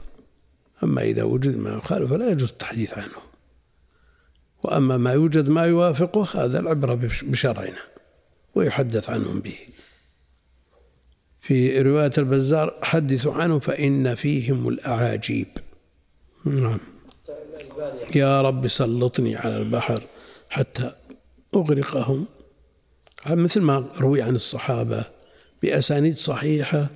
[0.84, 3.20] أما إذا وجد ما يخالفه لا يجوز التحديث عنه.
[4.64, 7.80] وأما ما يوجد ما يوافقه هذا العبرة بش- بشرعنا
[8.56, 9.58] ويحدث عنهم به.
[11.42, 15.48] في رواية البزار حدثوا عنه فإن فيهم الأعاجيب.
[16.46, 16.80] نعم.
[18.16, 20.04] يا رب سلطني على البحر
[20.50, 20.96] حتى
[21.56, 22.26] أغرقهم.
[23.28, 25.06] مثل ما روي عن الصحابة
[25.62, 26.90] بأسانيد صحيحة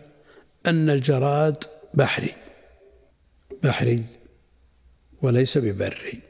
[0.66, 2.36] أن الجراد بحري
[3.64, 4.04] بحري
[5.22, 6.22] وليس ببري?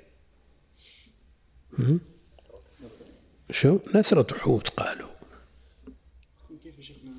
[3.51, 5.09] شو؟ نثرة حوت قالوا
[6.63, 7.11] كيف يا شيخنا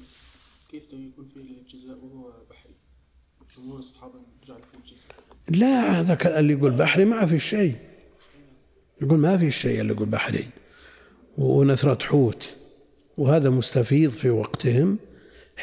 [0.71, 2.75] كيف يكون فيه الجزاء وهو بحري؟
[3.57, 5.17] جمهور الصحابة جعلوا فيه الجزاء
[5.49, 7.75] لا هذاك اللي يقول بحري ما في شيء.
[9.03, 10.47] يقول ما في شيء اللي يقول بحري.
[11.39, 12.55] ونثرة حوت.
[13.19, 14.99] وهذا مستفيض في وقتهم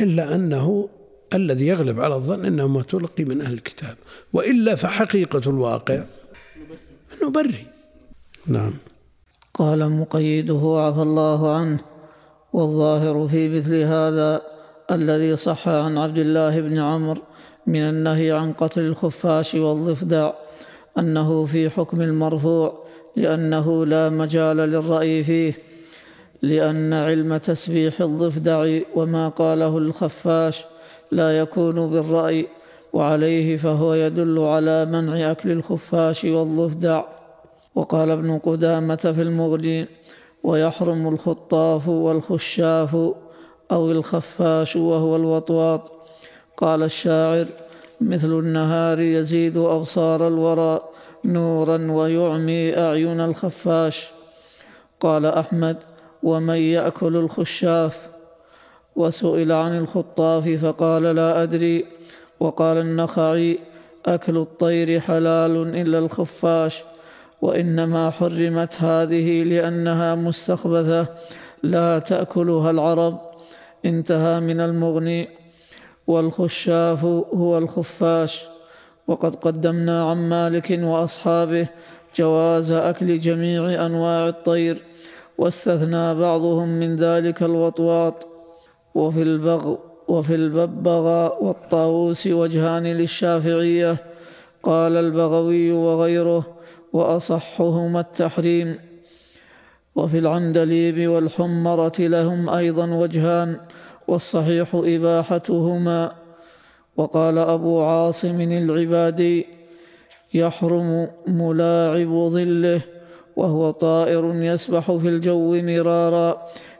[0.02, 0.89] إلا أنه
[1.34, 3.98] الذي يغلب على الظن أنه ما تلقي من أهل الكتاب.
[4.34, 6.06] وإلا فحقيقة الواقع
[7.13, 7.65] أنه بري.
[8.48, 8.74] نعم.
[9.54, 11.80] قال مقيده عفى الله عنه
[12.54, 14.41] والظاهر في مثل هذا
[14.91, 17.22] الذي صح عن عبد الله بن عمرو
[17.67, 20.32] من النهي عن قتل الخفاش والضفدع
[20.97, 22.84] أنه في حكم المرفوع
[23.15, 25.54] لأنه لا مجال للرأي فيه
[26.41, 30.63] لأن علم تسبيح الضفدع وما قاله الخفاش
[31.12, 32.47] لا يكون بالرأي
[32.93, 37.04] وعليه فهو يدل على منع أكل الخفاش والضفدع.
[37.76, 39.88] وقال ابن قدامة في المغني
[40.43, 42.95] ويحرم الخطاف والخشاف
[43.71, 46.01] أو الخفاش وهو الوطواط
[46.62, 47.45] قال الشاعر
[48.02, 50.82] مثل النهار يزيد أبصار الورى
[51.26, 54.08] نورا ويعمي أعين الخفاش.
[55.00, 55.78] قال أحمد
[56.24, 58.10] ومن يأكل الخشاف؟
[58.95, 61.86] وسئل عن الخطاف فقال لا أدري.
[62.39, 63.60] وقال النخعي
[64.06, 66.82] أكل الطير حلال إلا الخفاش.
[67.41, 71.08] وإنما حرمت هذه لأنها مستخبثة
[71.63, 73.21] لا تأكلها العرب
[73.86, 75.40] انتهى من المغني.
[76.12, 77.06] والخشاف
[77.41, 78.43] هو الخفاش.
[79.08, 81.67] وقد قدمنا عن مالك وأصحابه
[82.15, 84.84] جواز أكل جميع أنواع الطير
[85.38, 88.28] واستثنى بعضهم من ذلك الوطواط.
[88.95, 89.76] وفي البغ
[90.08, 93.95] وفي الببغاء والطاووس وجهان للشافعية.
[94.63, 96.43] قال البغوي وغيره
[96.93, 98.80] وأصحهما التحريم.
[99.95, 103.58] وفي العندليب والحمرة لهم أيضا وجهان.
[104.12, 106.12] والصحيح إباحتهما.
[106.97, 109.47] وقال أبو عاصم العبادي
[110.34, 112.82] يحرم ملاعب ظله
[113.36, 116.30] وهو طائر يسبح في الجو مرارا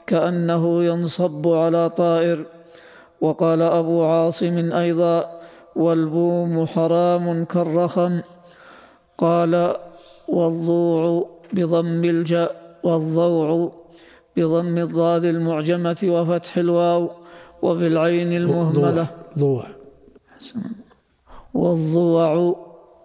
[0.08, 2.46] كأنه ينصب على طائر.
[3.22, 5.39] وقال أبو عاصم أيضا
[5.76, 8.22] والبوم حرام كالرخم.
[9.17, 9.76] قال
[10.28, 12.52] والضوع بضم الجاء
[12.84, 13.72] والضوع
[14.38, 17.21] بضم الضاد المعجمة وفتح الواو.
[17.62, 19.08] وبالعين المهملة.
[19.39, 19.65] ضوع
[21.54, 22.56] والضوع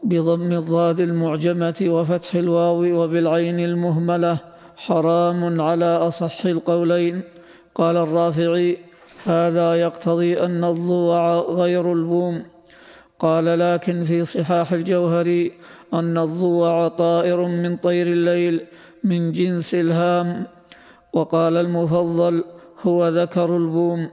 [0.04, 4.38] بضم الضاد المعجمة وفتح الواو وبالعين المهملة.
[4.76, 7.22] حرام على أصح القولين.
[7.74, 8.78] قال الرافعي
[9.24, 12.44] هذا يقتضي أن الضوع غير البوم.
[13.18, 15.52] قال لكن في صحاح الجوهري
[15.94, 18.66] أن الضوع طائر من طير الليل
[19.04, 20.46] من جنس الهام.
[21.12, 22.44] وقال المفضل
[22.82, 24.08] هو ذكر البوم.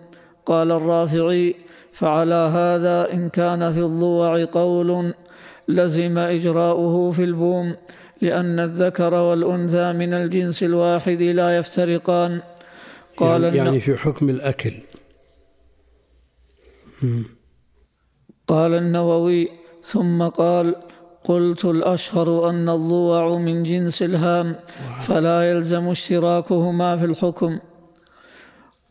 [0.46, 1.56] قال الرافعي
[1.94, 5.14] فعلى هذا إن كان في الضوع قول
[5.68, 7.76] لزم إجراؤه في البوم
[8.22, 12.42] لأن الذكر والأنثى من الجنس الواحد لا يفترقان.
[13.18, 14.74] قال يعني, يعني في حكم الأكل.
[18.48, 19.50] قال النووي
[19.84, 20.76] ثم قال
[21.24, 24.56] قلت الأشهر أن الضوع من جنس الهام
[25.02, 27.60] فلا يلزم اشتراكهما في الحكم.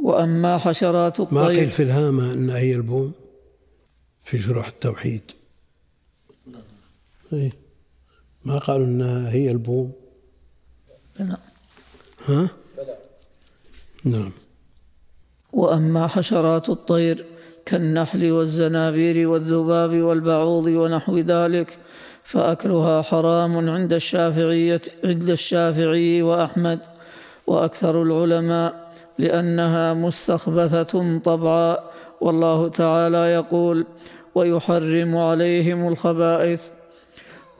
[0.02, 1.70] وأما حشرات ما قيل الطير.
[1.70, 3.12] في الهامة أنها هي ألبوم
[4.24, 5.22] في شروح التوحيد.
[7.32, 7.52] إيه.
[8.44, 9.92] ما قالوا أنها هي ألبوم؟
[11.20, 11.36] نعم.
[12.24, 12.48] ها؟
[14.04, 14.32] نعم.
[15.52, 17.24] وأما حشرات الطير
[17.66, 21.78] كالنحل والزنابير والذباب والبعوض ونحو ذلك
[22.24, 26.80] فأكلها حرام عند الشافعية عند الشافعي وأحمد
[27.46, 28.81] وأكثر العلماء.
[29.18, 31.76] لأنها مستخبثة طبعا.
[32.20, 33.86] والله تعالى يقول
[34.34, 36.66] ويحرم عليهم الخبائث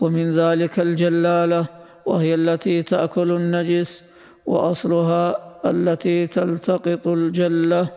[0.00, 1.66] ومن ذلك الجلالة
[2.06, 4.04] وهي التي تأكل النجس
[4.46, 5.36] وأصلها
[5.66, 7.88] التي تلتقط الجلة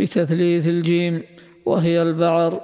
[0.00, 1.22] بتثليث الجيم
[1.66, 2.60] وهي البعر.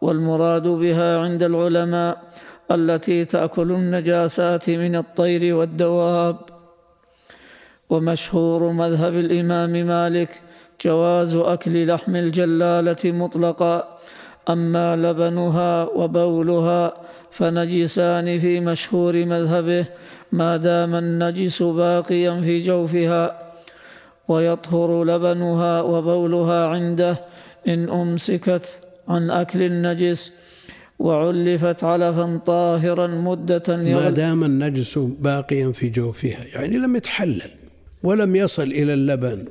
[0.00, 2.22] والمراد بها عند العلماء
[2.70, 6.36] التي تأكل النجاسات من الطير والدواب.
[7.90, 10.40] ومشهور مذهب الإمام مالك
[10.84, 13.98] جواز أكل لحم الجلالة مطلقا
[14.48, 16.92] أما لبنها وبولها
[17.30, 19.86] فنجسان في مشهور مذهبه
[20.32, 23.52] ما دام النجس باقيا في جوفها
[24.28, 27.16] ويطهر لبنها وبولها عنده
[27.68, 30.32] إن أمسكت عن أكل النجس
[30.98, 37.67] وعلفت علفا طاهرا مدة ما دام النجس باقيا في جوفها يعني لم يتحلل.
[38.02, 39.48] ولم يصل إلى اللبن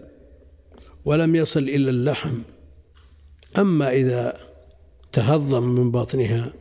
[1.06, 2.38] ولم يصل إلى اللحم.
[3.58, 4.34] أما إذا
[5.12, 6.54] تهضم من بطنها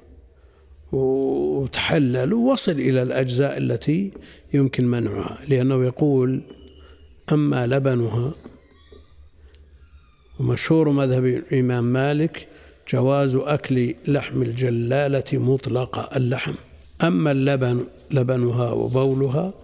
[0.92, 4.10] وتحلل ووصل إلى الأجزاء التي
[4.54, 6.42] يمكن منعها لأنه يقول
[7.32, 8.34] أما لبنها
[10.40, 12.48] ومشهور مذهب الإمام مالك
[12.92, 16.54] جواز أكل لحم الجلالة مطلقة اللحم.
[17.02, 19.54] أما اللبن لبنها وبولها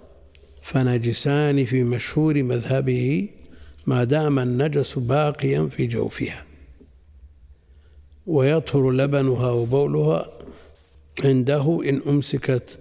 [0.63, 3.29] فنجسان في مشهور مذهبه
[3.87, 6.45] ما دام النجس باقيا في جوفها.
[8.27, 10.29] ويطهر لبنها وبولها
[11.25, 12.79] عنده إن أمسكت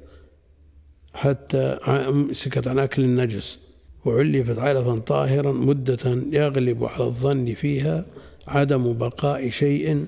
[1.13, 3.59] حتى أمسكت عن أكل النجس
[4.05, 8.05] وعلفت علفا طاهرا مدة يغلب على الظن فيها
[8.47, 10.05] عدم بقاء شيء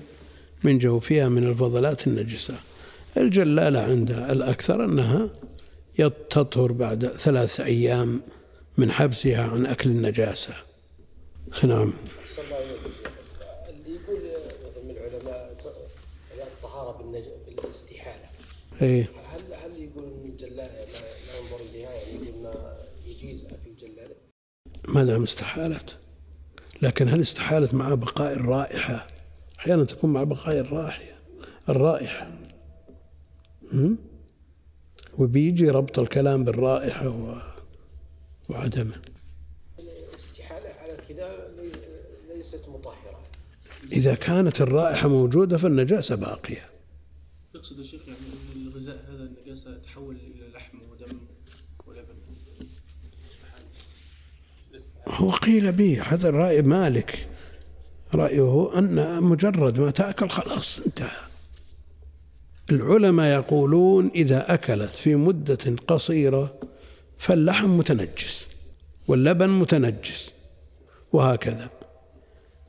[0.64, 2.54] من جوفها من الفضلات النجسة.
[3.16, 5.30] الجلالة عند الأكثر أنها
[6.30, 8.22] تطهر بعد ثلاث أيام
[8.78, 10.54] من حبسها عن أكل النجاسة.
[11.64, 11.92] نعم.
[13.68, 15.54] اللي يقول مثلا من العلماء
[16.42, 17.02] الطهارة
[17.46, 18.28] بالاستحالة
[18.82, 19.08] إيه.
[19.26, 22.54] هل هل يقول ان الجلالة لا ينظر اليها يعني يقول
[23.06, 24.14] يجيز اكل الجلالة؟
[24.88, 25.96] ما دام استحالت
[26.82, 29.06] لكن هل استحالت مع بقاء الرائحة؟
[29.58, 31.18] أحيانا تكون مع بقاء الرائحة.
[31.68, 32.32] الرائحة.
[33.72, 33.98] هم؟
[35.18, 37.36] وبيجي ربط الكلام بالرائحة و...
[38.50, 38.96] وعدمه.
[39.78, 41.74] الاستحالة على كذا ليس-
[42.36, 43.22] ليست مطهرة.
[43.92, 46.62] إذا كانت الرائحة موجودة فالنجاسة باقية.
[47.54, 48.18] يقصد يا شيخ يعني
[48.56, 51.18] إن الغذاء هذا النجاسة تحول إلى لحم ودم
[51.86, 52.14] ولبن؟
[55.08, 57.26] هو قيل به هذا رأي مالك.
[58.14, 61.16] رأيه أن مجرد ما تأكل خلاص انتهى.
[62.70, 66.54] العلماء يقولون إذا أكلت في مدة قصيرة
[67.18, 68.48] فاللحم متنجس
[69.08, 70.32] واللبن متنجس
[71.12, 71.70] وهكذا.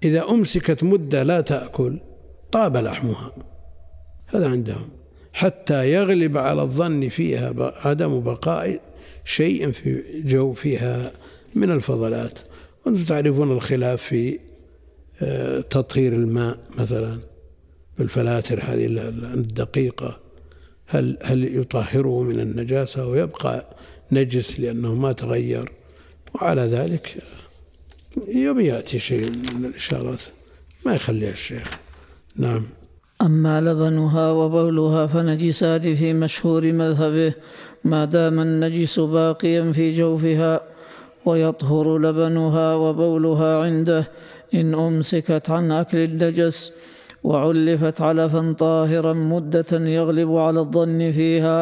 [0.04, 2.00] إذا أمسكت مدة لا تأكل
[2.52, 3.32] طاب لحمها.
[4.28, 4.90] هذا عندهم.
[5.34, 8.82] حتى يغلب على الظن فيها عدم بقاء
[9.26, 11.12] شيء في جوفها
[11.56, 12.40] من الفضلات.
[12.86, 14.40] وأنتم تعرفون الخلاف في
[15.22, 17.20] آه، تطهير الماء مثلا.
[18.00, 20.20] بالفلاتر هذه ال- ال- الدقيقة.
[20.88, 23.66] هل هل يطهره من النجاسة ويبقى
[24.12, 25.72] نجس لأنه ما تغير؟
[26.36, 27.16] وعلى ذلك
[28.36, 30.22] يوم يأتي شيء من الإشارات.
[30.86, 31.70] ما يخليها الشيخ.
[32.36, 32.66] نعم.
[33.22, 37.34] أما لبنها وبولها فنجسان في مشهور مذهبه
[37.84, 40.62] ما دام النجس باقيا في جوفها
[41.26, 44.12] ويطهر لبنها وبولها عنده
[44.54, 46.72] إن أمسكت عن أكل النجس.
[47.30, 51.58] وعلفت علفا طاهرا مدة يغلب على الظن فيها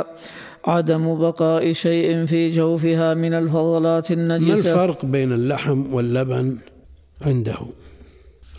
[0.65, 4.71] عدم بقاء شيء في جوفها من الفضلات ما النجسة.
[4.71, 6.47] الفرق بين اللحم واللبن
[7.21, 7.59] عنده؟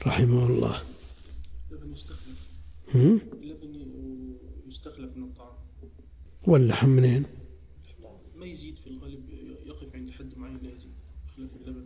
[0.06, 0.76] رحمه الله.
[1.70, 2.38] اللبن يستخلف؟
[2.94, 3.72] اللبن
[4.68, 5.56] يستخلف من الطعام.
[6.46, 7.24] واللحم منين؟
[8.36, 9.22] ما يزيد في الغالب
[9.66, 10.94] يقف عند حد معين لا يزيد.
[11.36, 11.84] خلاف اللبن.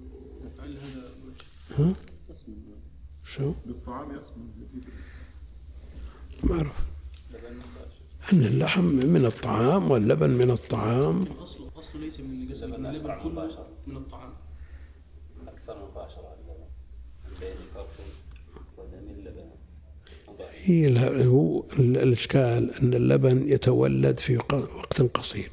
[0.58, 1.02] لعل هذا
[1.78, 1.94] ها؟
[3.24, 4.46] شو؟ بالطعام يسمن
[6.50, 6.72] أعرف
[8.32, 11.22] أن اللحم من الطعام واللبن من الطعام.
[11.22, 14.32] اصله اصله ليس من النجاسه لكن اللبن كله من الطعام.
[15.48, 16.64] أكثر مباشرة اللبن
[17.40, 17.88] بين فرق
[18.78, 19.48] ودم اللبن.
[20.64, 25.50] هي ال- هو ال- الإشكال أن اللبن يتولد في وقت قصير.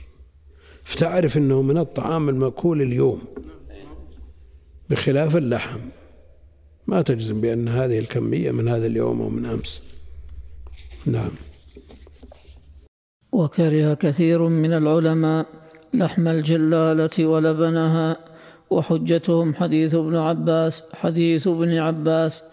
[0.84, 3.22] فتعرف أنه من الطعام المأكول اليوم.
[4.90, 5.80] بخلاف اللحم.
[6.88, 9.95] ما تجزم بأن هذه الكمية من هذا اليوم أو من أمس.
[11.08, 11.32] نعم.
[13.32, 15.46] وكره كثير من العلماء
[15.94, 18.18] لحم الجلالة ولبنها
[18.70, 22.44] وحجتهم حديث ابن عباس حديث ابن عباس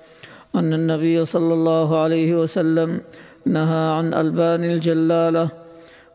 [0.55, 3.01] أن النبي صلى الله عليه وسلم
[3.47, 5.49] نهى عن ألبان الجلالة.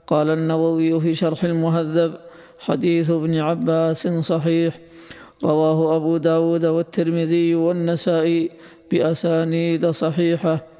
[0.07, 2.13] قال النووي في شرح المهذب
[2.59, 4.79] حديث ابن عباس صحيح.
[5.43, 8.51] رواه أبو داود والترمذي والنسائي
[8.91, 10.76] بأسانيد صحيحة.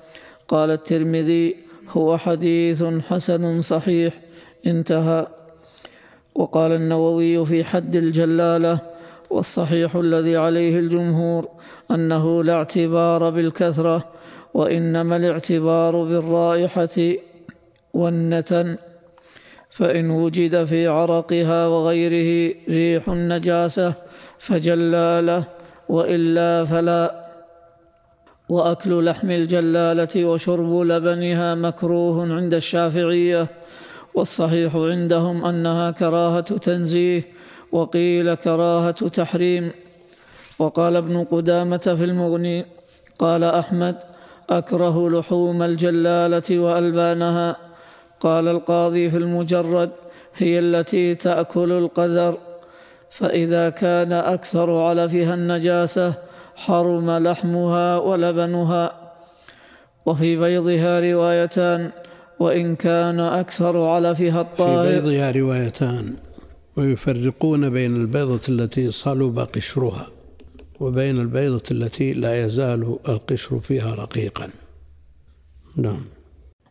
[0.48, 1.56] قال الترمذي
[1.90, 4.14] هو حديث حسن صحيح
[4.68, 5.28] انتهى.
[6.36, 8.80] وقال النووي في حد الجلالة
[9.30, 11.48] والصحيح الذي عليه الجمهور
[11.92, 14.06] أنه لا اعتبار بالكثرة
[14.54, 17.14] وإنما الاعتبار بالرائحة
[17.94, 18.78] والنتن
[19.70, 23.94] فإن وجد في عرقها وغيره ريح النجاسة
[24.40, 25.44] فجلاله
[25.90, 27.27] وإلا فلا.
[28.50, 33.48] وأكل لحم الجلالة وشرب لبنها مكروه عند الشافعية
[34.14, 37.24] والصحيح عندهم أنها كراهة تنزيه
[37.72, 39.72] وقيل كراهة تحريم.
[40.60, 42.66] وقال ابن قدامة في المغني
[43.20, 43.96] قال أحمد
[44.50, 47.56] أكره لحوم الجلالة وألبانها.
[48.20, 49.90] قال القاضي في المجرد
[50.36, 52.38] هي التي تأكل القذر.
[53.10, 56.14] فإذا كان أكثر علفها النجاسة
[56.58, 58.92] حرم لحمها ولبنها
[60.06, 61.92] وفي بيضها روايتان
[62.40, 66.16] وإن كان أكثر علفها في الطاهر بيضها روايتان
[66.78, 70.08] ويفرقون بين البيضة التي صلب قشرها
[70.80, 74.50] وبين البيضة التي لا يزال القشر فيها رقيقا.
[75.76, 76.06] نعم.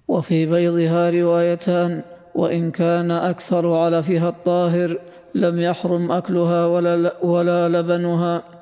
[0.09, 2.03] وفي بيضها روايتان
[2.35, 4.99] وإن كان أكثر علفها الطاهر
[5.35, 8.56] لم يحرم أكلها ولا, ولا لبنها.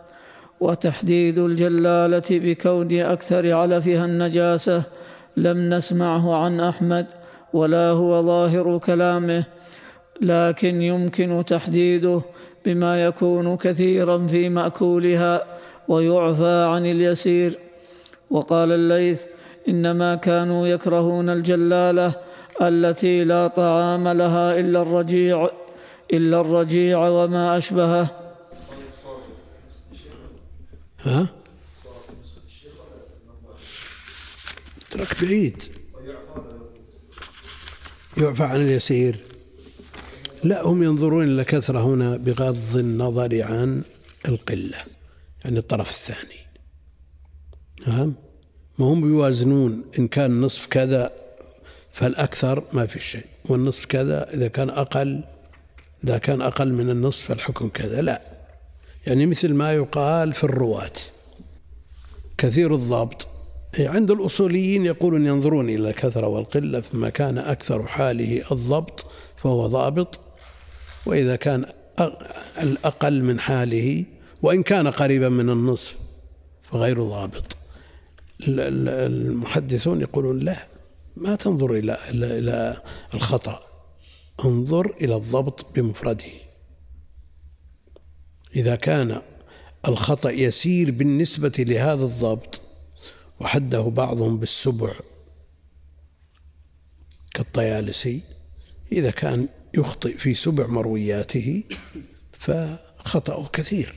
[0.60, 4.82] وتحديد الجلالة بكون أكثر علفها النجاسة
[5.36, 7.06] لم نسمعه عن أحمد
[7.52, 9.44] ولا هو ظاهر كلامه
[10.20, 12.22] لكن يمكن تحديده
[12.64, 15.44] بما يكون كثيرا في مأكولها
[15.88, 17.58] ويعفى عن اليسير.
[18.30, 19.24] وقال الليث
[19.68, 22.12] إنما كانوا يكرهون الجلالة
[22.62, 25.50] التي لا طعام لها إلا الرجيع
[26.12, 28.23] إلا الرجيع وما أشبهه.
[31.04, 31.28] ها؟
[34.90, 35.62] ترك بعيد.
[38.16, 39.16] يعفى عن اليسير.
[40.44, 43.82] لا هم ينظرون إلى كثرة هنا بغض النظر عن
[44.28, 44.78] القلة
[45.44, 46.40] يعني الطرف الثاني.
[47.86, 48.14] نعم؟
[48.78, 51.10] ما هم بيوازنون إن كان نصف كذا
[51.92, 55.24] فالأكثر ما في شيء والنصف كذا إذا كان أقل
[56.04, 58.00] إذا كان أقل من النصف فالحكم كذا.
[58.00, 58.33] لا.
[59.06, 60.90] يعني مثل ما يقال في الرواة.
[62.38, 63.26] كثير الضبط
[63.78, 70.20] عند الأصوليين يقولون ينظرون إلى الكثرة والقلة فما كان أكثر حاله الضبط فهو ضابط
[71.06, 71.64] وإذا كان
[72.62, 74.04] الأقل من حاله
[74.42, 75.96] وإن كان قريبا من النصف
[76.62, 77.56] فغير ضابط.
[78.48, 80.56] ال- ال- المحدثون يقولون لا
[81.16, 82.76] ما تنظر إلى إلى
[83.14, 83.62] الخطأ
[84.44, 86.24] انظر إلى الضبط بمفرده.
[88.56, 89.20] إذا كان
[89.88, 92.60] الخطأ يسير بالنسبة لهذا الضبط
[93.40, 94.92] وحده بعضهم بالسبع
[97.34, 98.20] كالطيالسي
[98.92, 101.62] إذا كان يخطئ في سبع مروياته
[102.32, 103.94] فخطأه كثير.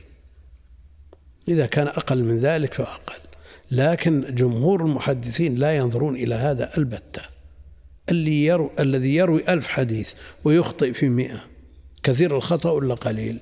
[1.48, 3.18] إذا كان أقل من ذلك فأقل.
[3.70, 7.22] لكن جمهور المحدثين لا ينظرون إلى هذا البتة.
[8.08, 11.44] اللي يرو الذي يروي ألف حديث ويخطئ في مئة
[12.02, 13.40] كثير الخطأ ولا قليل؟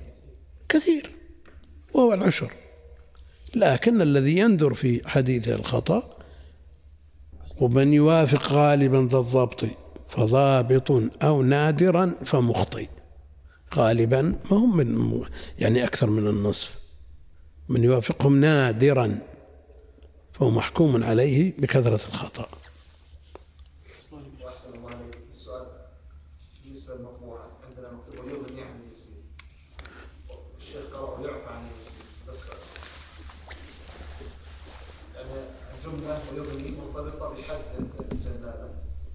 [0.69, 1.11] كثير
[1.93, 2.51] وهو العشر.
[3.55, 6.17] لكن الذي ينذر في حديث الخطأ
[7.59, 9.65] ومن يوافق غالبا ذا الضبط
[10.09, 10.91] فضابط
[11.23, 12.87] أو نادرا فمخطئ.
[13.75, 15.21] غالبا ما هم من
[15.59, 16.87] يعني أكثر من النصف.
[17.69, 19.19] من يوافقهم نادرا
[20.33, 22.47] فهو محكوم عليه بكثرة الخطأ
[24.43, 25.65] واحسن الله عليك السؤال
[26.63, 28.77] بالنسبة للمطبوعه عندنا مكتوب ويغني عن
[36.07, 37.61] جملة ويغني مرتبطة بحد
[38.11, 38.69] الجلالة.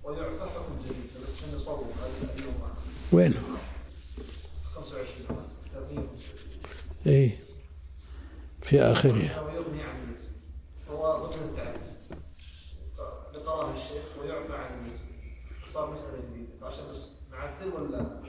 [0.04, 2.54] ويعفى حكم جديد بس عشان يصور هذه اليوم
[3.12, 3.34] وين؟
[4.74, 6.06] 25 ترتيب
[7.06, 7.38] اي
[8.62, 10.32] في آخرها ويغني عن الاسم
[10.90, 11.80] هو ضمن التعريف.
[13.34, 15.04] لقراه الشيخ ويعفى عن الاسم
[15.66, 16.66] صار مسألة جديدة.
[16.66, 18.20] عشان بس نعثر ولا؟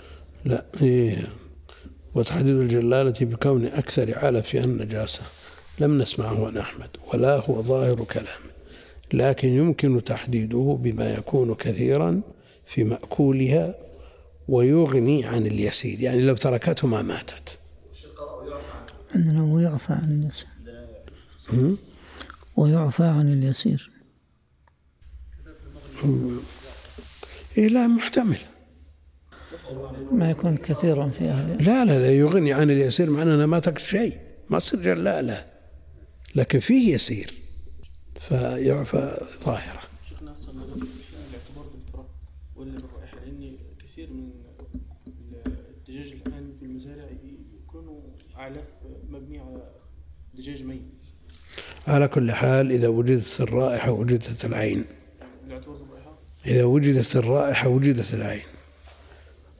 [0.45, 1.27] لا إيه.
[2.15, 5.21] وتحديد الجلالة بكون أكثر عالة فيها النجاسة
[5.79, 8.52] لم نسمعه عن أحمد ولا هو ظاهر كلامه.
[9.13, 12.21] لكن يمكن تحديده بما يكون كثيرا
[12.65, 13.75] في مأكولها
[14.47, 17.59] ويغني عن اليسير يعني لو تركته ما ماتت.
[19.15, 20.47] عندنا ويعفى عن اليسير.
[22.55, 23.91] ويعفى عن اليسير.
[27.57, 28.39] إيه لا محتمل.
[30.11, 34.19] ما يكون كثيرا في أهل لا لا لا يغني عن اليسير معناه ما تاكل شيء.
[34.49, 35.45] ما تصير جلالة
[36.35, 37.42] لكن فيه يسير.
[38.27, 42.05] فيعفى ظاهرة شيخنا أحسن الاعتبار بالتراب
[42.55, 44.31] ولا بالرائحه لأن كثير من
[45.45, 47.09] الدجاج الآن في المزارع
[47.63, 48.01] يكونوا
[48.37, 48.65] اعلاف
[49.09, 49.71] مبنيه على
[50.33, 50.81] دجاج ميت.
[51.87, 54.85] على كل حال إذا وجدت الرائحة وجدت العين.
[56.45, 58.47] إذا وجدت الرائحة وجدت العين.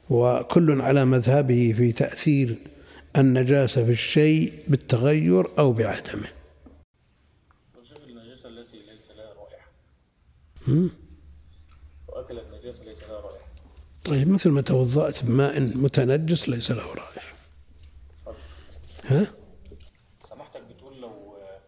[0.10, 2.56] وكل على مذهبه في تأثير
[3.18, 6.28] النجاسة في الشيء بالتغير أو بعدمه
[7.82, 13.46] وشوف النجاسة التي ليس لها رائحة هم؟ وأكل النجاسة ليس لها رائحة.
[14.06, 17.34] طيب مثل ما توضأت بماء متنجس ليس له رائحة.
[19.06, 19.28] ها؟
[20.30, 21.60] سمحتك بتقول لو آه،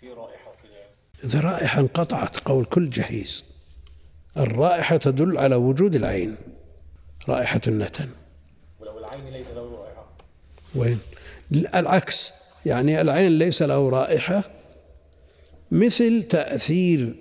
[0.00, 0.84] في رائحة كده
[1.24, 3.44] إذا رائحة انقطعت قول كل جهيز.
[4.36, 6.36] الرائحة تدل على وجود العين.
[7.28, 8.08] رائحة النتن.
[8.80, 10.06] ولو العين ليس له رائحة.
[10.74, 10.98] وين؟
[11.52, 12.32] العكس.
[12.66, 14.50] يعني العين ليس له رائحة.
[15.70, 17.14] مثل تأثير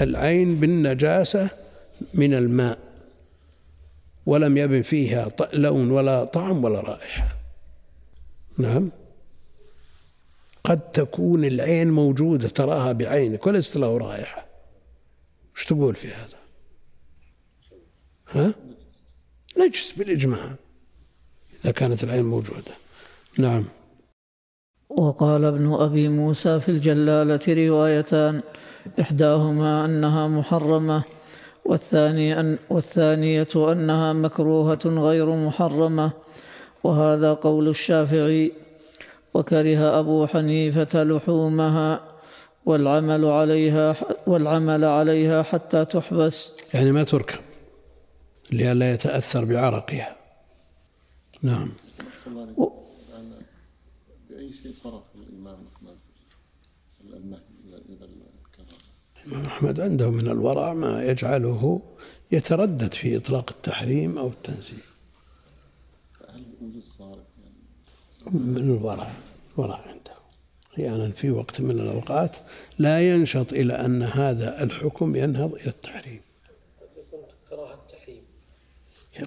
[0.00, 1.50] العين بالنجاسة
[2.14, 2.78] من الماء
[4.26, 7.36] ولم يبن فيها لون ولا طعم ولا رائحة.
[8.58, 8.90] نعم.
[10.64, 14.46] قد تكون العين موجودة تراها بعينك وليست له رائحة.
[15.56, 16.38] إيش تقول في هذا؟
[18.30, 18.54] ها؟
[19.58, 20.54] نجس بالإجماع
[21.64, 22.72] إذا كانت العين موجودة.
[23.38, 23.64] نعم.
[24.88, 28.42] وقال ابن أبي موسى في الجلالة روايتان
[29.00, 31.02] إحداهما أنها محرمة
[31.64, 36.12] والثاني أن والثانية أنها مكروهة غير محرمة
[36.84, 38.52] وهذا قول الشافعي
[39.34, 42.00] وكره أبو حنيفة لحومها
[42.66, 46.56] والعمل عليها والعمل عليها حتى تحبس.
[46.74, 47.38] يعني ما تركب
[48.52, 50.16] لئلا يتأثر بعرقها.
[51.42, 51.72] نعم.
[54.30, 55.98] بأي شيء صرف الإمام أحمد
[57.16, 58.78] النهي إلى الكراهة
[59.26, 61.82] الإمام أحمد عنده من الورع ما يجعله
[62.32, 64.82] يتردد في إطلاق التحريم أو يعني
[68.32, 69.10] من الورع
[69.54, 70.14] الورع عنده.
[70.74, 72.36] أحيانا في وقت من الأوقات
[72.78, 76.20] لا ينشط إلى أن هذا الحكم ينهض إلى التحريم.
[77.50, 78.22] كراهة تحريم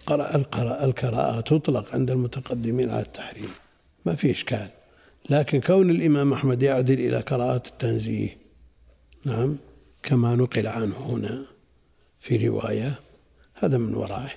[0.06, 3.50] قرأ القراءة الكراءة تطلق عند المتقدمين على التحريم.
[4.06, 4.70] ما في إشكال.
[5.30, 8.38] لكن كون الإمام أحمد يعدل إلى كراءة التنزيه.
[9.26, 9.58] نعم.
[10.08, 11.42] كما نقل عنه هنا
[12.20, 13.00] في رواية
[13.60, 14.32] هذا من ورائه.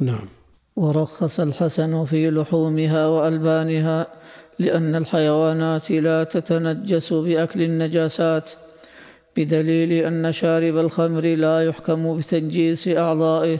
[0.00, 0.28] نعم.
[0.76, 4.06] ورخص الحسن في لحومها وألبانها
[4.58, 8.50] لأن الحيوانات لا تتنجس بأكل النجاسات
[9.36, 13.58] بدليل أن شارب الخمر لا يحكم بتنجيس أعضائه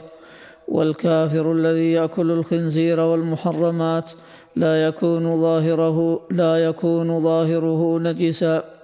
[0.68, 4.10] والكافر الذي يأكل الخنزير والمحرمات
[4.56, 8.77] لا يكون ظاهره لا يكون ظاهره نجسا.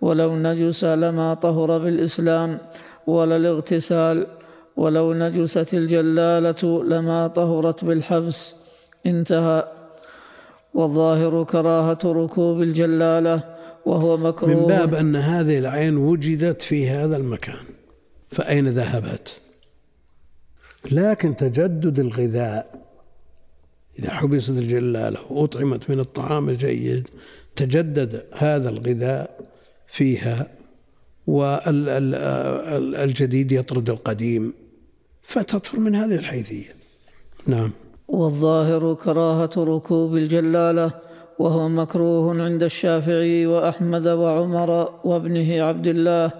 [0.00, 2.58] ولو نجس لما طهر بالإسلام
[3.06, 4.26] ولا الاغتسال
[4.76, 8.54] ولو نجست الجلالة لما طهرت بالحبس
[9.06, 9.68] انتهى.
[10.74, 13.44] والظاهر كراهة ركوب الجلالة
[13.86, 14.54] وهو مكروه.
[14.54, 17.64] من باب أن هذه العين وجدت في هذا المكان
[18.30, 19.38] فأين ذهبت؟
[20.92, 22.80] لكن تجدد الغذاء.
[23.98, 27.08] إذا حبست الجلالة وأطعمت من الطعام الجيد
[27.56, 29.49] تجدد هذا الغذاء.
[29.90, 30.46] فيها
[32.46, 34.54] والجديد يطرد القديم
[35.22, 36.74] فتطهر من هذه الحيثية.
[37.46, 37.72] نعم.
[38.08, 40.90] والظاهر كراهة ركوب الجلالة
[41.38, 44.70] وهو مكروه عند الشافعي وأحمد وعمر
[45.04, 46.30] وابنه عبد الله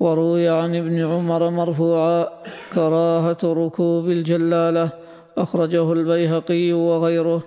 [0.00, 2.28] وروي عن ابن عمر مرفوعا
[2.74, 4.90] كراهة ركوب الجلالة
[5.38, 7.44] أخرجه البيهقي وغيره.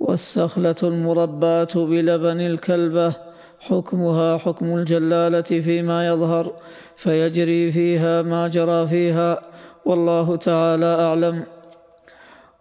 [0.00, 3.31] والسخلة المرباة بلبن الكلبة
[3.68, 6.52] حكمها حكم الجلالة فيما يظهر
[6.96, 9.42] فيجري فيها ما جرى فيها
[9.84, 11.46] والله تعالى أعلم.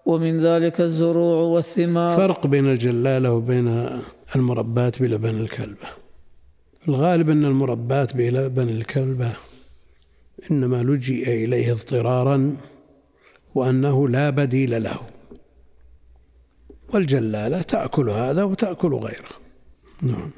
[0.05, 2.17] ومن ذلك الزروع والثمار.
[2.17, 3.67] فرق بين الجلالة وبين
[4.35, 5.87] المربات بلبن الكلبة.
[6.87, 9.31] الغالب أن المربات بلبن الكلبة
[10.51, 12.57] إنما لجئ إليه اضطرارا
[13.55, 14.99] وأنه لا بديل له.
[16.93, 19.33] والجلالة تأكل هذا وتأكل غيره.
[20.01, 20.31] نعم؟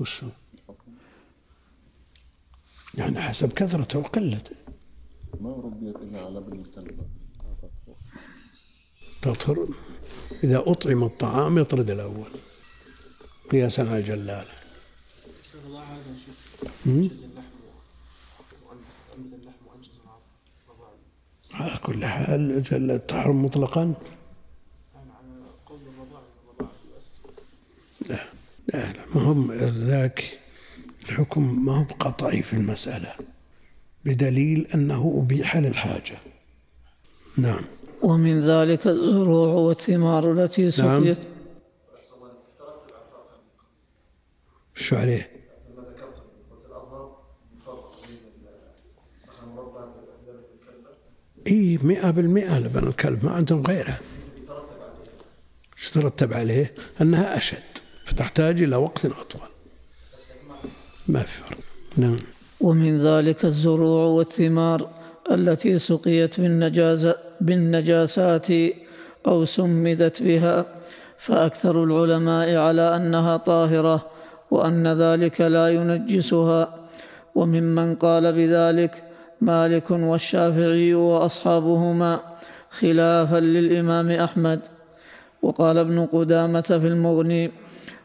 [0.00, 0.26] وشو؟
[2.94, 4.56] يعني حسب كثرته وقلته
[5.40, 7.08] ما ربيت إلا على ابن الكلب
[9.22, 9.68] تطهر.
[10.44, 12.30] إذا أطعم الطعام يطرد الأول.
[13.50, 14.46] قياسا على الجلالة
[21.54, 27.06] على كل حال جل تحرم مطلقا يعني على قول الرضاعة الرضاعة بس
[28.08, 28.24] لا
[28.68, 30.38] لا, لا ما هم ذاك
[31.08, 33.12] الحكم ما هو قطعي في المسألة
[34.04, 36.18] بدليل أنه أبيح للحاجة.
[37.36, 37.64] نعم.
[38.02, 41.18] ومن ذلك الزروع والثمار التي سقيت.
[44.74, 45.28] شو عليه؟
[49.16, 50.90] الصحن المربع لبن الكلبة
[51.46, 54.00] إي مئة بالمئة لبن الكلب ما عندهم غيره.
[55.76, 57.69] شو ترتب عليه؟ أنها أشد.
[58.10, 59.48] فتحتاج إلى وقت أطول.
[61.08, 61.58] ما في فرق.
[61.96, 62.16] نعم.
[62.60, 64.88] ومن ذلك الزروع والثمار
[65.30, 68.48] التي سقيت بالنجازة بالنجاسات
[69.26, 70.66] أو سمدت بها
[71.18, 74.06] فأكثر العلماء على أنها طاهرة
[74.50, 76.74] وأن ذلك لا ينجسها.
[77.34, 79.04] وممن قال بذلك
[79.40, 82.20] مالك والشافعي وأصحابهما
[82.70, 84.60] خلافا للإمام أحمد.
[85.42, 87.50] وقال ابن قدامة في المغني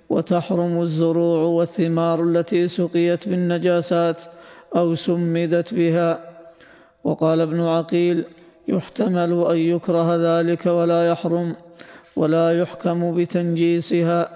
[0.10, 4.24] وتحرم الزروع والثمار التي سقيت بالنجاسات
[4.76, 6.20] أو سمدت بها.
[7.04, 8.24] وقال ابن عقيل
[8.68, 11.56] يحتمل أن يكره ذلك ولا يحرم
[12.16, 14.30] ولا يحكم بتنجيسها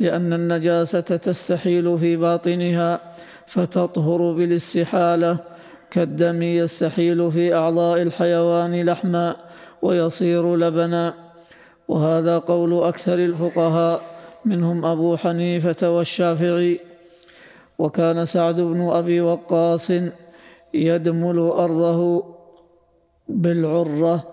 [0.00, 3.00] لأن النجاسة تستحيل في باطنها
[3.46, 5.38] فتطهر بالاستحالة
[5.90, 9.36] كالدم يستحيل في أعضاء الحيوان لحما
[9.82, 11.14] ويصير لبنا.
[11.88, 14.17] وهذا قول أكثر الفقهاء
[14.48, 16.80] منهم أبو حنيفة والشافعي
[17.78, 19.92] وكان سعد بن أبي وقاص
[20.74, 22.24] يدمل أرضه
[23.28, 24.24] بالعرة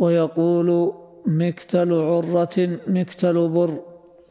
[0.00, 0.92] ويقول
[1.26, 3.80] مكتل عرة مكتل بر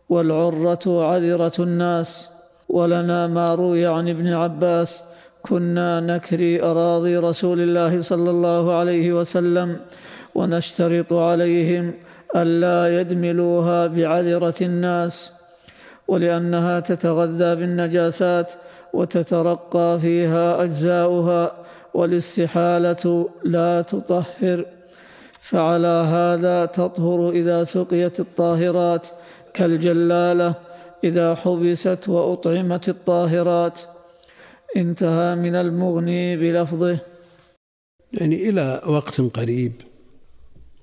[0.09, 2.29] والعرة عذرة الناس
[2.69, 5.03] ولنا ما روي عن ابن عباس
[5.41, 9.79] كنا نكري أراضي رسول الله صلى الله عليه وسلم
[10.35, 11.93] ونشترط عليهم
[12.35, 15.31] ألا يدملوها بعذرة الناس
[16.07, 18.53] ولأنها تتغذى بالنجاسات
[18.93, 21.51] وتترقى فيها أجزاؤها
[21.93, 24.65] والاستحالة لا تطهر.
[25.41, 29.07] فعلى هذا تطهر إذا سقيت الطاهرات
[29.53, 30.53] كالجلالة
[31.03, 33.79] إذا حبست وأطعمت الطاهرات.
[34.77, 36.99] انتهى من المغني بلفظه.
[38.13, 39.73] يعني إلى وقت قريب.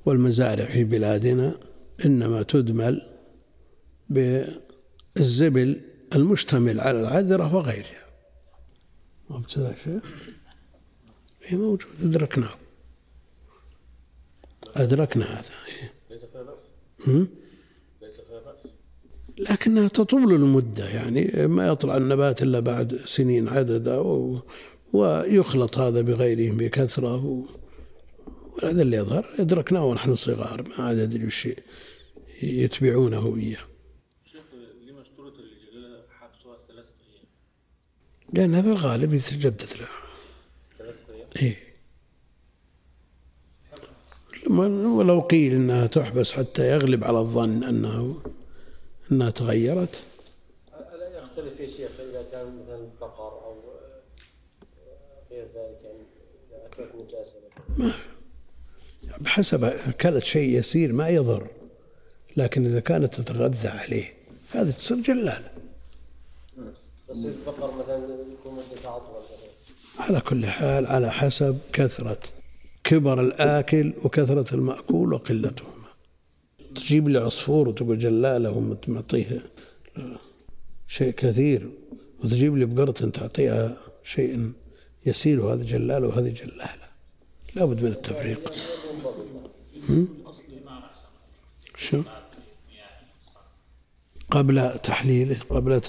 [0.07, 1.59] والمزارع في بلادنا
[2.05, 3.03] إنما تدمل
[4.09, 5.81] بالزبل
[6.15, 8.05] المشتمل على العذرة وغيرها.
[9.31, 10.01] ما كذا شيء
[11.53, 11.91] اي موجود.
[12.03, 12.55] أدركناه.
[14.77, 15.51] أدركنا هذا.
[15.69, 15.93] إيه.
[17.07, 17.29] هم؟
[19.39, 24.43] لكنها تطول المدة يعني ما يطلع النبات إلا بعد سنين عددا و...
[24.93, 27.45] ويخلط هذا بغيره بكثرة
[28.63, 28.67] و...
[28.67, 29.35] وهذا اللي يظهر.
[29.39, 31.49] أدركناه ونحن صغار ما عاد أدري وش
[32.43, 33.59] يتبعونه إياه؟
[38.33, 39.89] لأنها في الغالب يتجدد له
[40.79, 41.57] ثلاثة أيام؟ إيه.
[44.47, 48.23] لما- ولو قيل إنها تحبس حتى يغلب على الظن انه
[49.13, 50.03] أنها تغيرت.
[50.99, 53.55] لا يختلف يا شيخ إذا كان مثلا بقر أو
[55.31, 55.99] غير ذلك يعني
[56.51, 57.37] إذا اكلت نجاسه
[57.79, 57.95] مثلا
[59.35, 61.49] بحسب اكلت شيء يسير ما يضر
[62.37, 64.13] لكن إذا كانت تتغذى عليه
[64.51, 64.99] هذه تصير
[67.09, 67.97] البقر مثلا
[68.41, 68.59] يكون
[69.99, 72.19] على كل حال على حسب كثرة
[72.85, 75.89] كبر الآكل وكثرة المأكول وقلتهما.
[76.75, 79.43] تجيب لي عصفور وتقول جلالة ومعطيه
[80.89, 81.71] شيء كثير
[82.25, 84.53] وتجيب لي بقرة تعطيها شيء
[85.07, 86.85] يسير وهذا جلالة وهذه جلالة.
[87.57, 88.53] لابد من التفريق.
[91.77, 92.03] شو؟
[94.31, 95.81] قبل تحليله قبل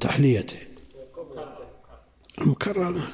[0.00, 0.56] تحليته
[2.38, 3.08] المكرر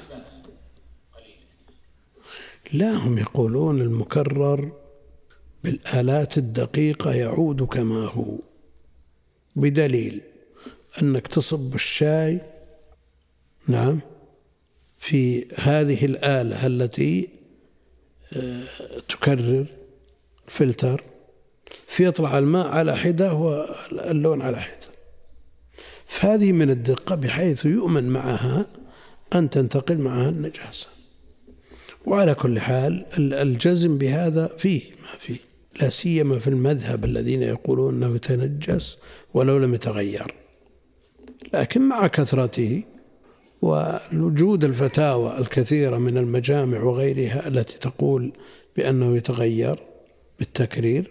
[2.73, 4.73] لا هم يقولون المكرر
[5.65, 8.39] بالآلات الدقيقة يعود كما هو
[9.57, 10.21] بدليل
[11.03, 12.41] أنك تصب الشاي
[13.69, 14.01] نعم
[14.99, 17.42] في هذه الآلة التي
[19.09, 19.67] تكرر
[20.49, 21.03] فلتر
[21.87, 24.93] فيطلع الماء على حدة واللون على حدة.
[26.07, 28.67] فهذه من الدقة بحيث يؤمن معها
[29.35, 30.87] أن تنتقل معها النجاسة.
[32.07, 35.39] وعلى كل حال ال- الجزم بهذا فيه ما فيه
[35.81, 38.99] لا سيما في المذهب الذين يقولون إنه يتنجس
[39.35, 40.35] ولو لم يتغير.
[41.55, 42.83] لكن مع كثرته
[43.63, 48.33] ووجود الفتاوى الكثيرة من المجامع وغيرها التي تقول
[48.77, 49.79] بأنه يتغير
[50.39, 51.11] بالتكرير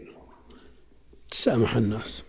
[1.31, 2.23] تسامح الناس.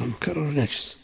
[0.00, 0.96] المكرر نجس.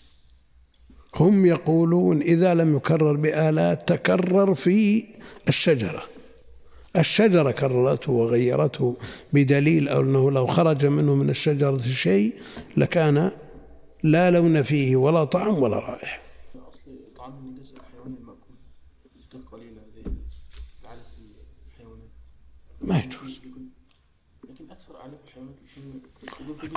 [1.17, 5.05] هم يقولون إذا لم يكرر بآلات تكرر في
[5.49, 6.03] الشجرة.
[6.97, 8.97] الشجرة كررته وغيرته
[9.33, 12.35] بدليل أنه لو خرج منه من الشجرة شيء
[12.77, 13.31] لكان
[14.03, 16.21] لا لون فيه ولا طعم ولا رائحة
[17.17, 18.57] طعام النجاسة الحيواني المأكول
[19.17, 20.01] زكاة قليله زي
[20.83, 21.19] العلف
[21.73, 22.09] الحيوانات.
[22.81, 23.41] ما يجوز.
[24.51, 25.57] لكن أكثر اعلاف الحيوانات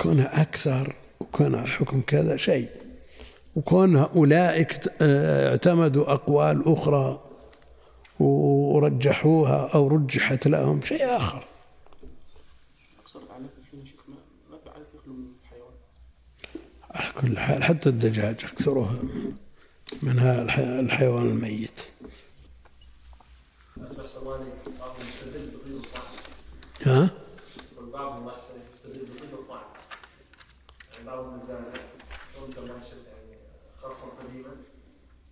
[0.02, 2.68] كونها أكثر وكون الحكم كذا شيء.
[3.56, 7.20] وكون أولئك آه، اعتمدوا أقوال أخرى
[8.20, 11.44] ورجحوها أو رجحت لهم شيء آخر
[13.02, 14.14] أكثر الاعلاف الحين يا شيخ ما
[14.50, 15.74] ما في علف يخلو من الحيوان
[16.94, 18.98] على كل حال حتى الدجاج أكثرها
[20.02, 21.80] منها الح- الحيوان الميت.
[26.86, 27.10] ها؟
[29.04, 29.62] بطيب الطعم
[30.94, 31.26] يعني بعض
[33.06, 33.38] يعني
[33.82, 34.54] خاصة قديما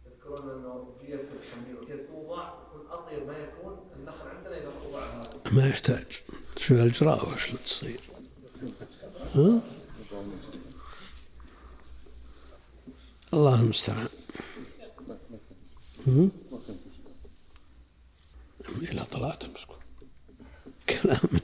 [0.06, 1.06] يذكرون أنه في
[1.42, 6.06] الحمير توضع يكون أطيب ما يكون النخل عندنا إذا توضع هذا ما يحتاج.
[6.56, 8.00] شوف الجراء وش تصير.
[9.34, 9.60] ها؟
[13.34, 14.08] الله المستعان.
[16.06, 16.30] هم؟
[18.82, 19.76] إلى طلعت مسكون
[20.88, 21.40] كلام.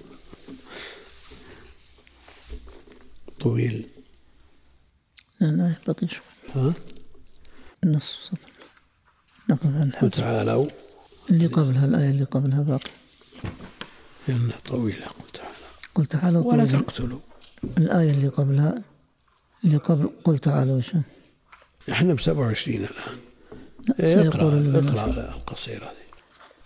[3.40, 3.88] طويل.
[5.40, 6.24] لا لا بقي شوي.
[6.54, 6.74] ها؟
[7.84, 8.52] النص سطر
[9.50, 10.66] نقلها الحديث وتعالوا.
[11.30, 12.90] اللي قبلها الآية اللي قبلها باقي.
[14.28, 15.56] لأنه طويل قل تعالى.
[15.94, 16.66] قل تعالوا ولا.
[16.66, 17.20] تقتلوا.
[17.78, 18.82] الآية اللي قبلها
[19.64, 20.94] اللي قبل قل تعالوا وش
[21.90, 23.18] إحنا ب 27 الآن.
[24.00, 26.06] سيقول اقرأ اقرأ القصيرة دي.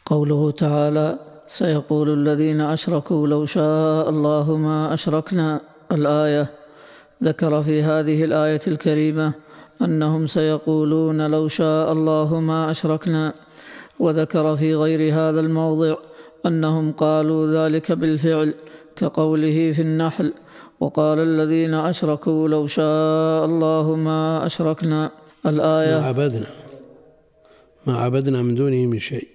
[0.07, 1.19] قوله تعالى
[1.49, 5.61] سيقول الذين أشركوا لو شاء الله ما أشركنا.
[5.93, 6.51] الآية
[7.23, 9.33] ذكر في هذه الآية الكريمة
[9.83, 13.33] أنهم سيقولون لو شاء الله ما أشركنا.
[13.99, 15.97] وذكر في غير هذا الموضع
[16.47, 18.55] أنهم قالوا ذلك بالفعل
[18.97, 20.33] كقوله في النحل
[20.83, 25.11] وقال الذين أشركوا لو شاء الله ما أشركنا.
[25.45, 26.51] ما الآية عبدنا.
[27.87, 29.29] ما عبدنا من دونه من شيء.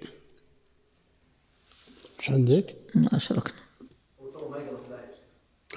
[2.19, 3.61] إيش عندك؟ ما أشركنا.
[4.19, 4.69] ما الآية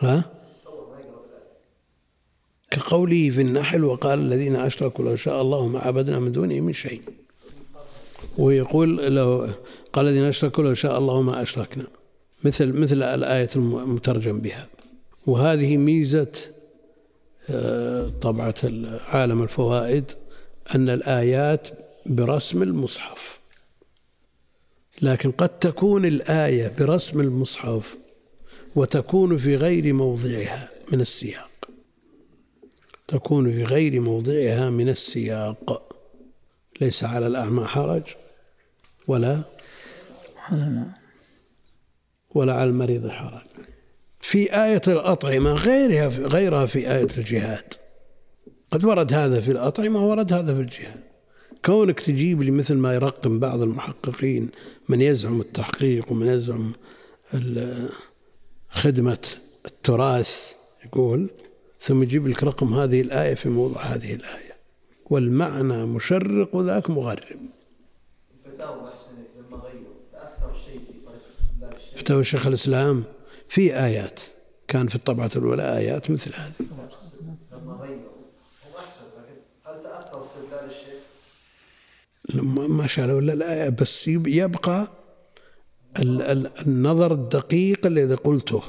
[0.02, 1.10] ها؟ ما الآية
[2.70, 7.02] كقوله في النحل وقال الذين أشركوا لو شاء الله ما عبدنا من دونه من شيء.
[8.38, 9.48] ويقول لو
[9.92, 11.86] قال الذين أشركوا لو شاء الله ما أشركنا.
[12.44, 14.66] مثل مثل الآية المترجم بها.
[15.30, 16.32] وهذه ميزة
[17.50, 18.54] آه، طبعة
[19.08, 20.04] عالم الفوائد
[20.74, 21.68] أن الآيات
[22.06, 23.40] برسم المصحف.
[25.02, 27.96] لكن قد تكون الآية برسم المصحف
[28.76, 31.50] وتكون في غير موضعها من السياق.
[33.08, 35.96] تكون في غير موضعها من السياق.
[36.80, 38.02] ليس على الأعمى حرج
[39.06, 39.42] ولا
[42.34, 43.49] ولا على المريض حرج.
[44.20, 47.74] في آية الأطعمة غيرها في غيرها في آية الجهاد.
[48.70, 51.00] قد ورد هذا في الأطعمة ورد هذا في الجهاد.
[51.64, 54.50] كونك تجيب لي مثل ما يرقم بعض المحققين
[54.88, 56.72] من يزعم التحقيق ومن يزعم
[58.70, 59.28] خدمة
[59.66, 60.52] التراث
[60.84, 61.30] يقول
[61.80, 64.56] ثم يجيب لك رقم هذه الآية في موضع هذه الآية.
[65.10, 67.40] والمعنى مشرق وذاك مغرب.
[68.60, 73.04] أحسن لما غيروا تأثر شيء في طريقة استدلال الشيء فتاوى شيخ الإسلام.
[73.50, 74.20] في آيات.
[74.68, 76.52] كان في الطبعة الأولى آيات مثل هذه.
[77.52, 77.96] لما غيروا
[78.66, 81.00] هم أحسن لكن هل تأثر استدلال الشيء؟
[82.34, 84.88] لما ما شالوا إلا الآية بس يب- يبقى
[85.98, 88.62] ال- ال- النظر الدقيق الذي قلته.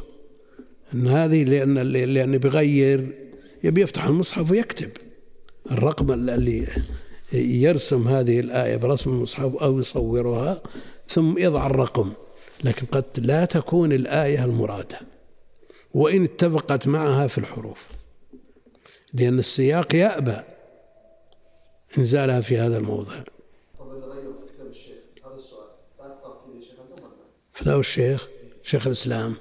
[0.94, 1.74] أن هذه لأن
[2.14, 3.14] لأن بيغير
[3.64, 4.90] يبي يفتح المصحف ويكتب.
[5.72, 6.68] الرقم اللي
[7.34, 10.62] يرسم هذه الآية برسم المصحف أو يصورها
[11.08, 12.12] ثم يضع الرقم.
[12.64, 15.00] لكن قد لا تكون الآية المرادة
[15.94, 17.88] وإن اتفقت معها في الحروف
[19.14, 20.38] لأن السياق يأبى
[21.98, 23.24] إنزالها في هذا الموضع؟
[27.54, 28.28] فتاوى الشيخ
[28.64, 29.36] شيخ الإسلام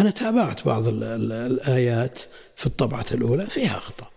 [0.00, 2.20] أنا تابعت بعض ال- ال- الآيات
[2.56, 4.10] في الطبعة الأولى فيها أخطاء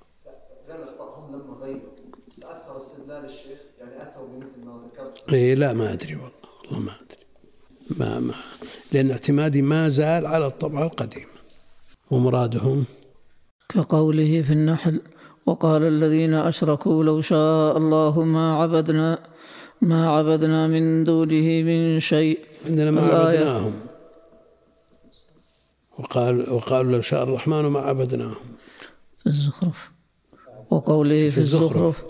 [1.30, 1.82] لما غيروا
[2.42, 6.32] تاثر استدلال الشيخ يعني اتوا بمثل ما ذكرت إيه لا ما أدري والله
[6.64, 6.92] والله ما
[7.90, 8.34] ما ما
[8.92, 11.34] لأن اعتمادي ما زال على الطبعة القديمة
[12.12, 12.86] ومرادهم
[13.70, 15.02] كقوله في النحل
[15.46, 19.20] وقال الذين أشركوا لو شاء الله ما عبدنا
[19.82, 22.40] ما عبدنا من دونه من شيء.
[22.66, 23.02] عندنا ما.
[23.02, 23.74] عبدناهم.
[26.00, 28.36] وقال وقالوا لو شاء الرحمن ما عبدناهم.
[29.24, 29.92] في الزخرف.
[30.70, 32.04] وقوله في الزخرف.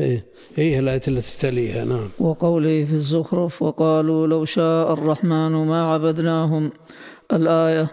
[0.00, 0.24] إيه.
[0.58, 2.08] إيه الآية التي تليها؟ نعم.
[2.18, 6.72] وقوله في الزخرف وقالوا لو شاء الرحمن ما عبدناهم.
[7.32, 7.86] الآية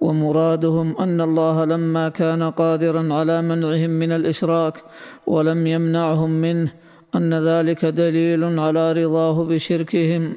[0.00, 4.82] ومرادهم أن الله لما كان قادرا على منعهم من الإشراك
[5.26, 6.72] ولم يمنعهم منه
[7.14, 10.36] أن ذلك دليل على رضاه بشركهم.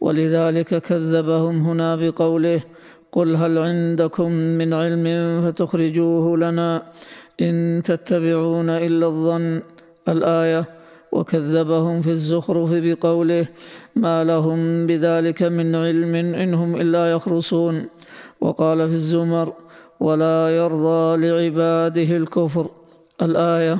[0.00, 2.60] ولذلك كذبهم هنا بقوله
[3.12, 5.06] قل هل عندكم من علم
[5.42, 6.82] فتخرجوه لنا
[7.40, 9.62] إن تتبعون إلا الظن.
[10.08, 10.64] الآية
[11.12, 13.48] وكذبهم في الزخرف بقوله
[13.96, 17.88] ما لهم بذلك من علم إنهم إلا يخرصون.
[18.40, 19.54] وقال في الزمر
[20.00, 22.70] ولا يرضى لعباده الكفر.
[23.22, 23.78] الآية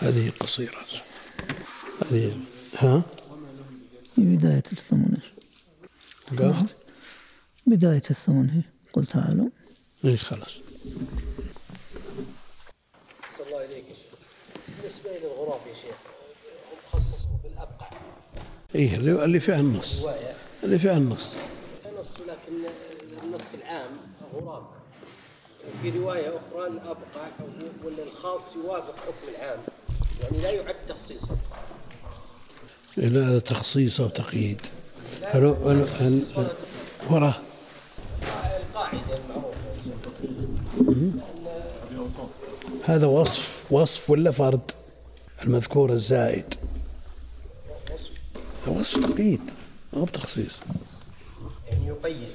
[0.00, 0.76] هذه قصيرة.
[2.10, 2.36] هذه
[2.78, 3.02] ها؟
[4.14, 5.16] في بداية الثمن.
[7.66, 8.50] بداية الثمن.
[8.50, 8.62] هي
[8.92, 9.48] قل تعالوا.
[10.04, 10.65] إيه خلاص.
[13.36, 14.18] صلى الله إليك يا شيخ.
[14.78, 15.96] بالنسبة إلى الغراب يا شيخ
[16.72, 17.90] هم خصصوا بالأبقع.
[18.74, 20.04] إيه اللي اللي فيها النص.
[20.64, 21.32] اللي فيها النص.
[21.98, 22.52] نص لكن
[23.22, 23.90] النص العام
[24.34, 24.66] غراب.
[25.66, 27.28] وفي رواية أخرى الأبقع
[27.84, 29.58] ولا الخاص يوافق حكم العام.
[30.22, 31.36] يعني لا يعد تخصيصا.
[32.98, 34.66] هذا تخصيص أو تقييد.
[35.22, 35.44] هل
[37.10, 37.34] وراه
[38.56, 39.45] القاعدة المعروفة
[42.84, 44.70] هذا وصف وصف ولا فرد؟
[45.42, 46.54] المذكور الزائد.
[48.66, 49.40] هذا وصف تقييد
[49.92, 50.60] ما هو بتخصيص.
[51.72, 52.28] يعني يقيد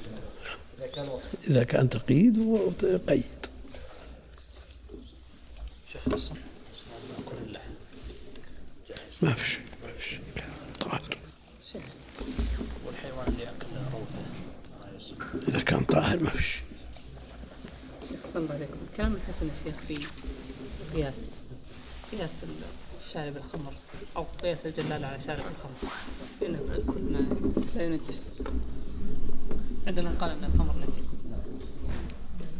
[0.78, 2.70] إذا كان وصف إذا كان تقييد هو
[3.08, 3.22] قيد.
[9.22, 10.20] ما في شيء ما في شيء.
[10.80, 11.18] طاهر
[12.86, 16.62] والحيوان اللي ياكل روثه إذا كان طاهر ما في شيء.
[18.32, 18.76] صلى الله عليكم.
[18.96, 20.06] كلام الحسن يا شيخ في
[20.94, 21.28] قياس
[22.12, 22.32] قياس
[23.12, 23.74] شارب الخمر
[24.16, 25.92] أو قياس الجلال على شارب الخمر.
[26.40, 27.36] لأن كل ما
[27.74, 28.30] لا ينجس.
[29.86, 31.08] عندنا قال أن الخمر نجس.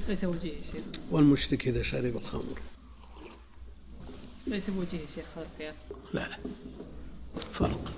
[0.09, 0.83] ليس وجيه يا شيخ.
[1.11, 2.61] والمشرك إذا شرب الخمر.
[4.47, 5.79] ليس بوجيه يا شيخ هذا القياس.
[6.12, 6.39] لا.
[7.53, 7.93] فرق.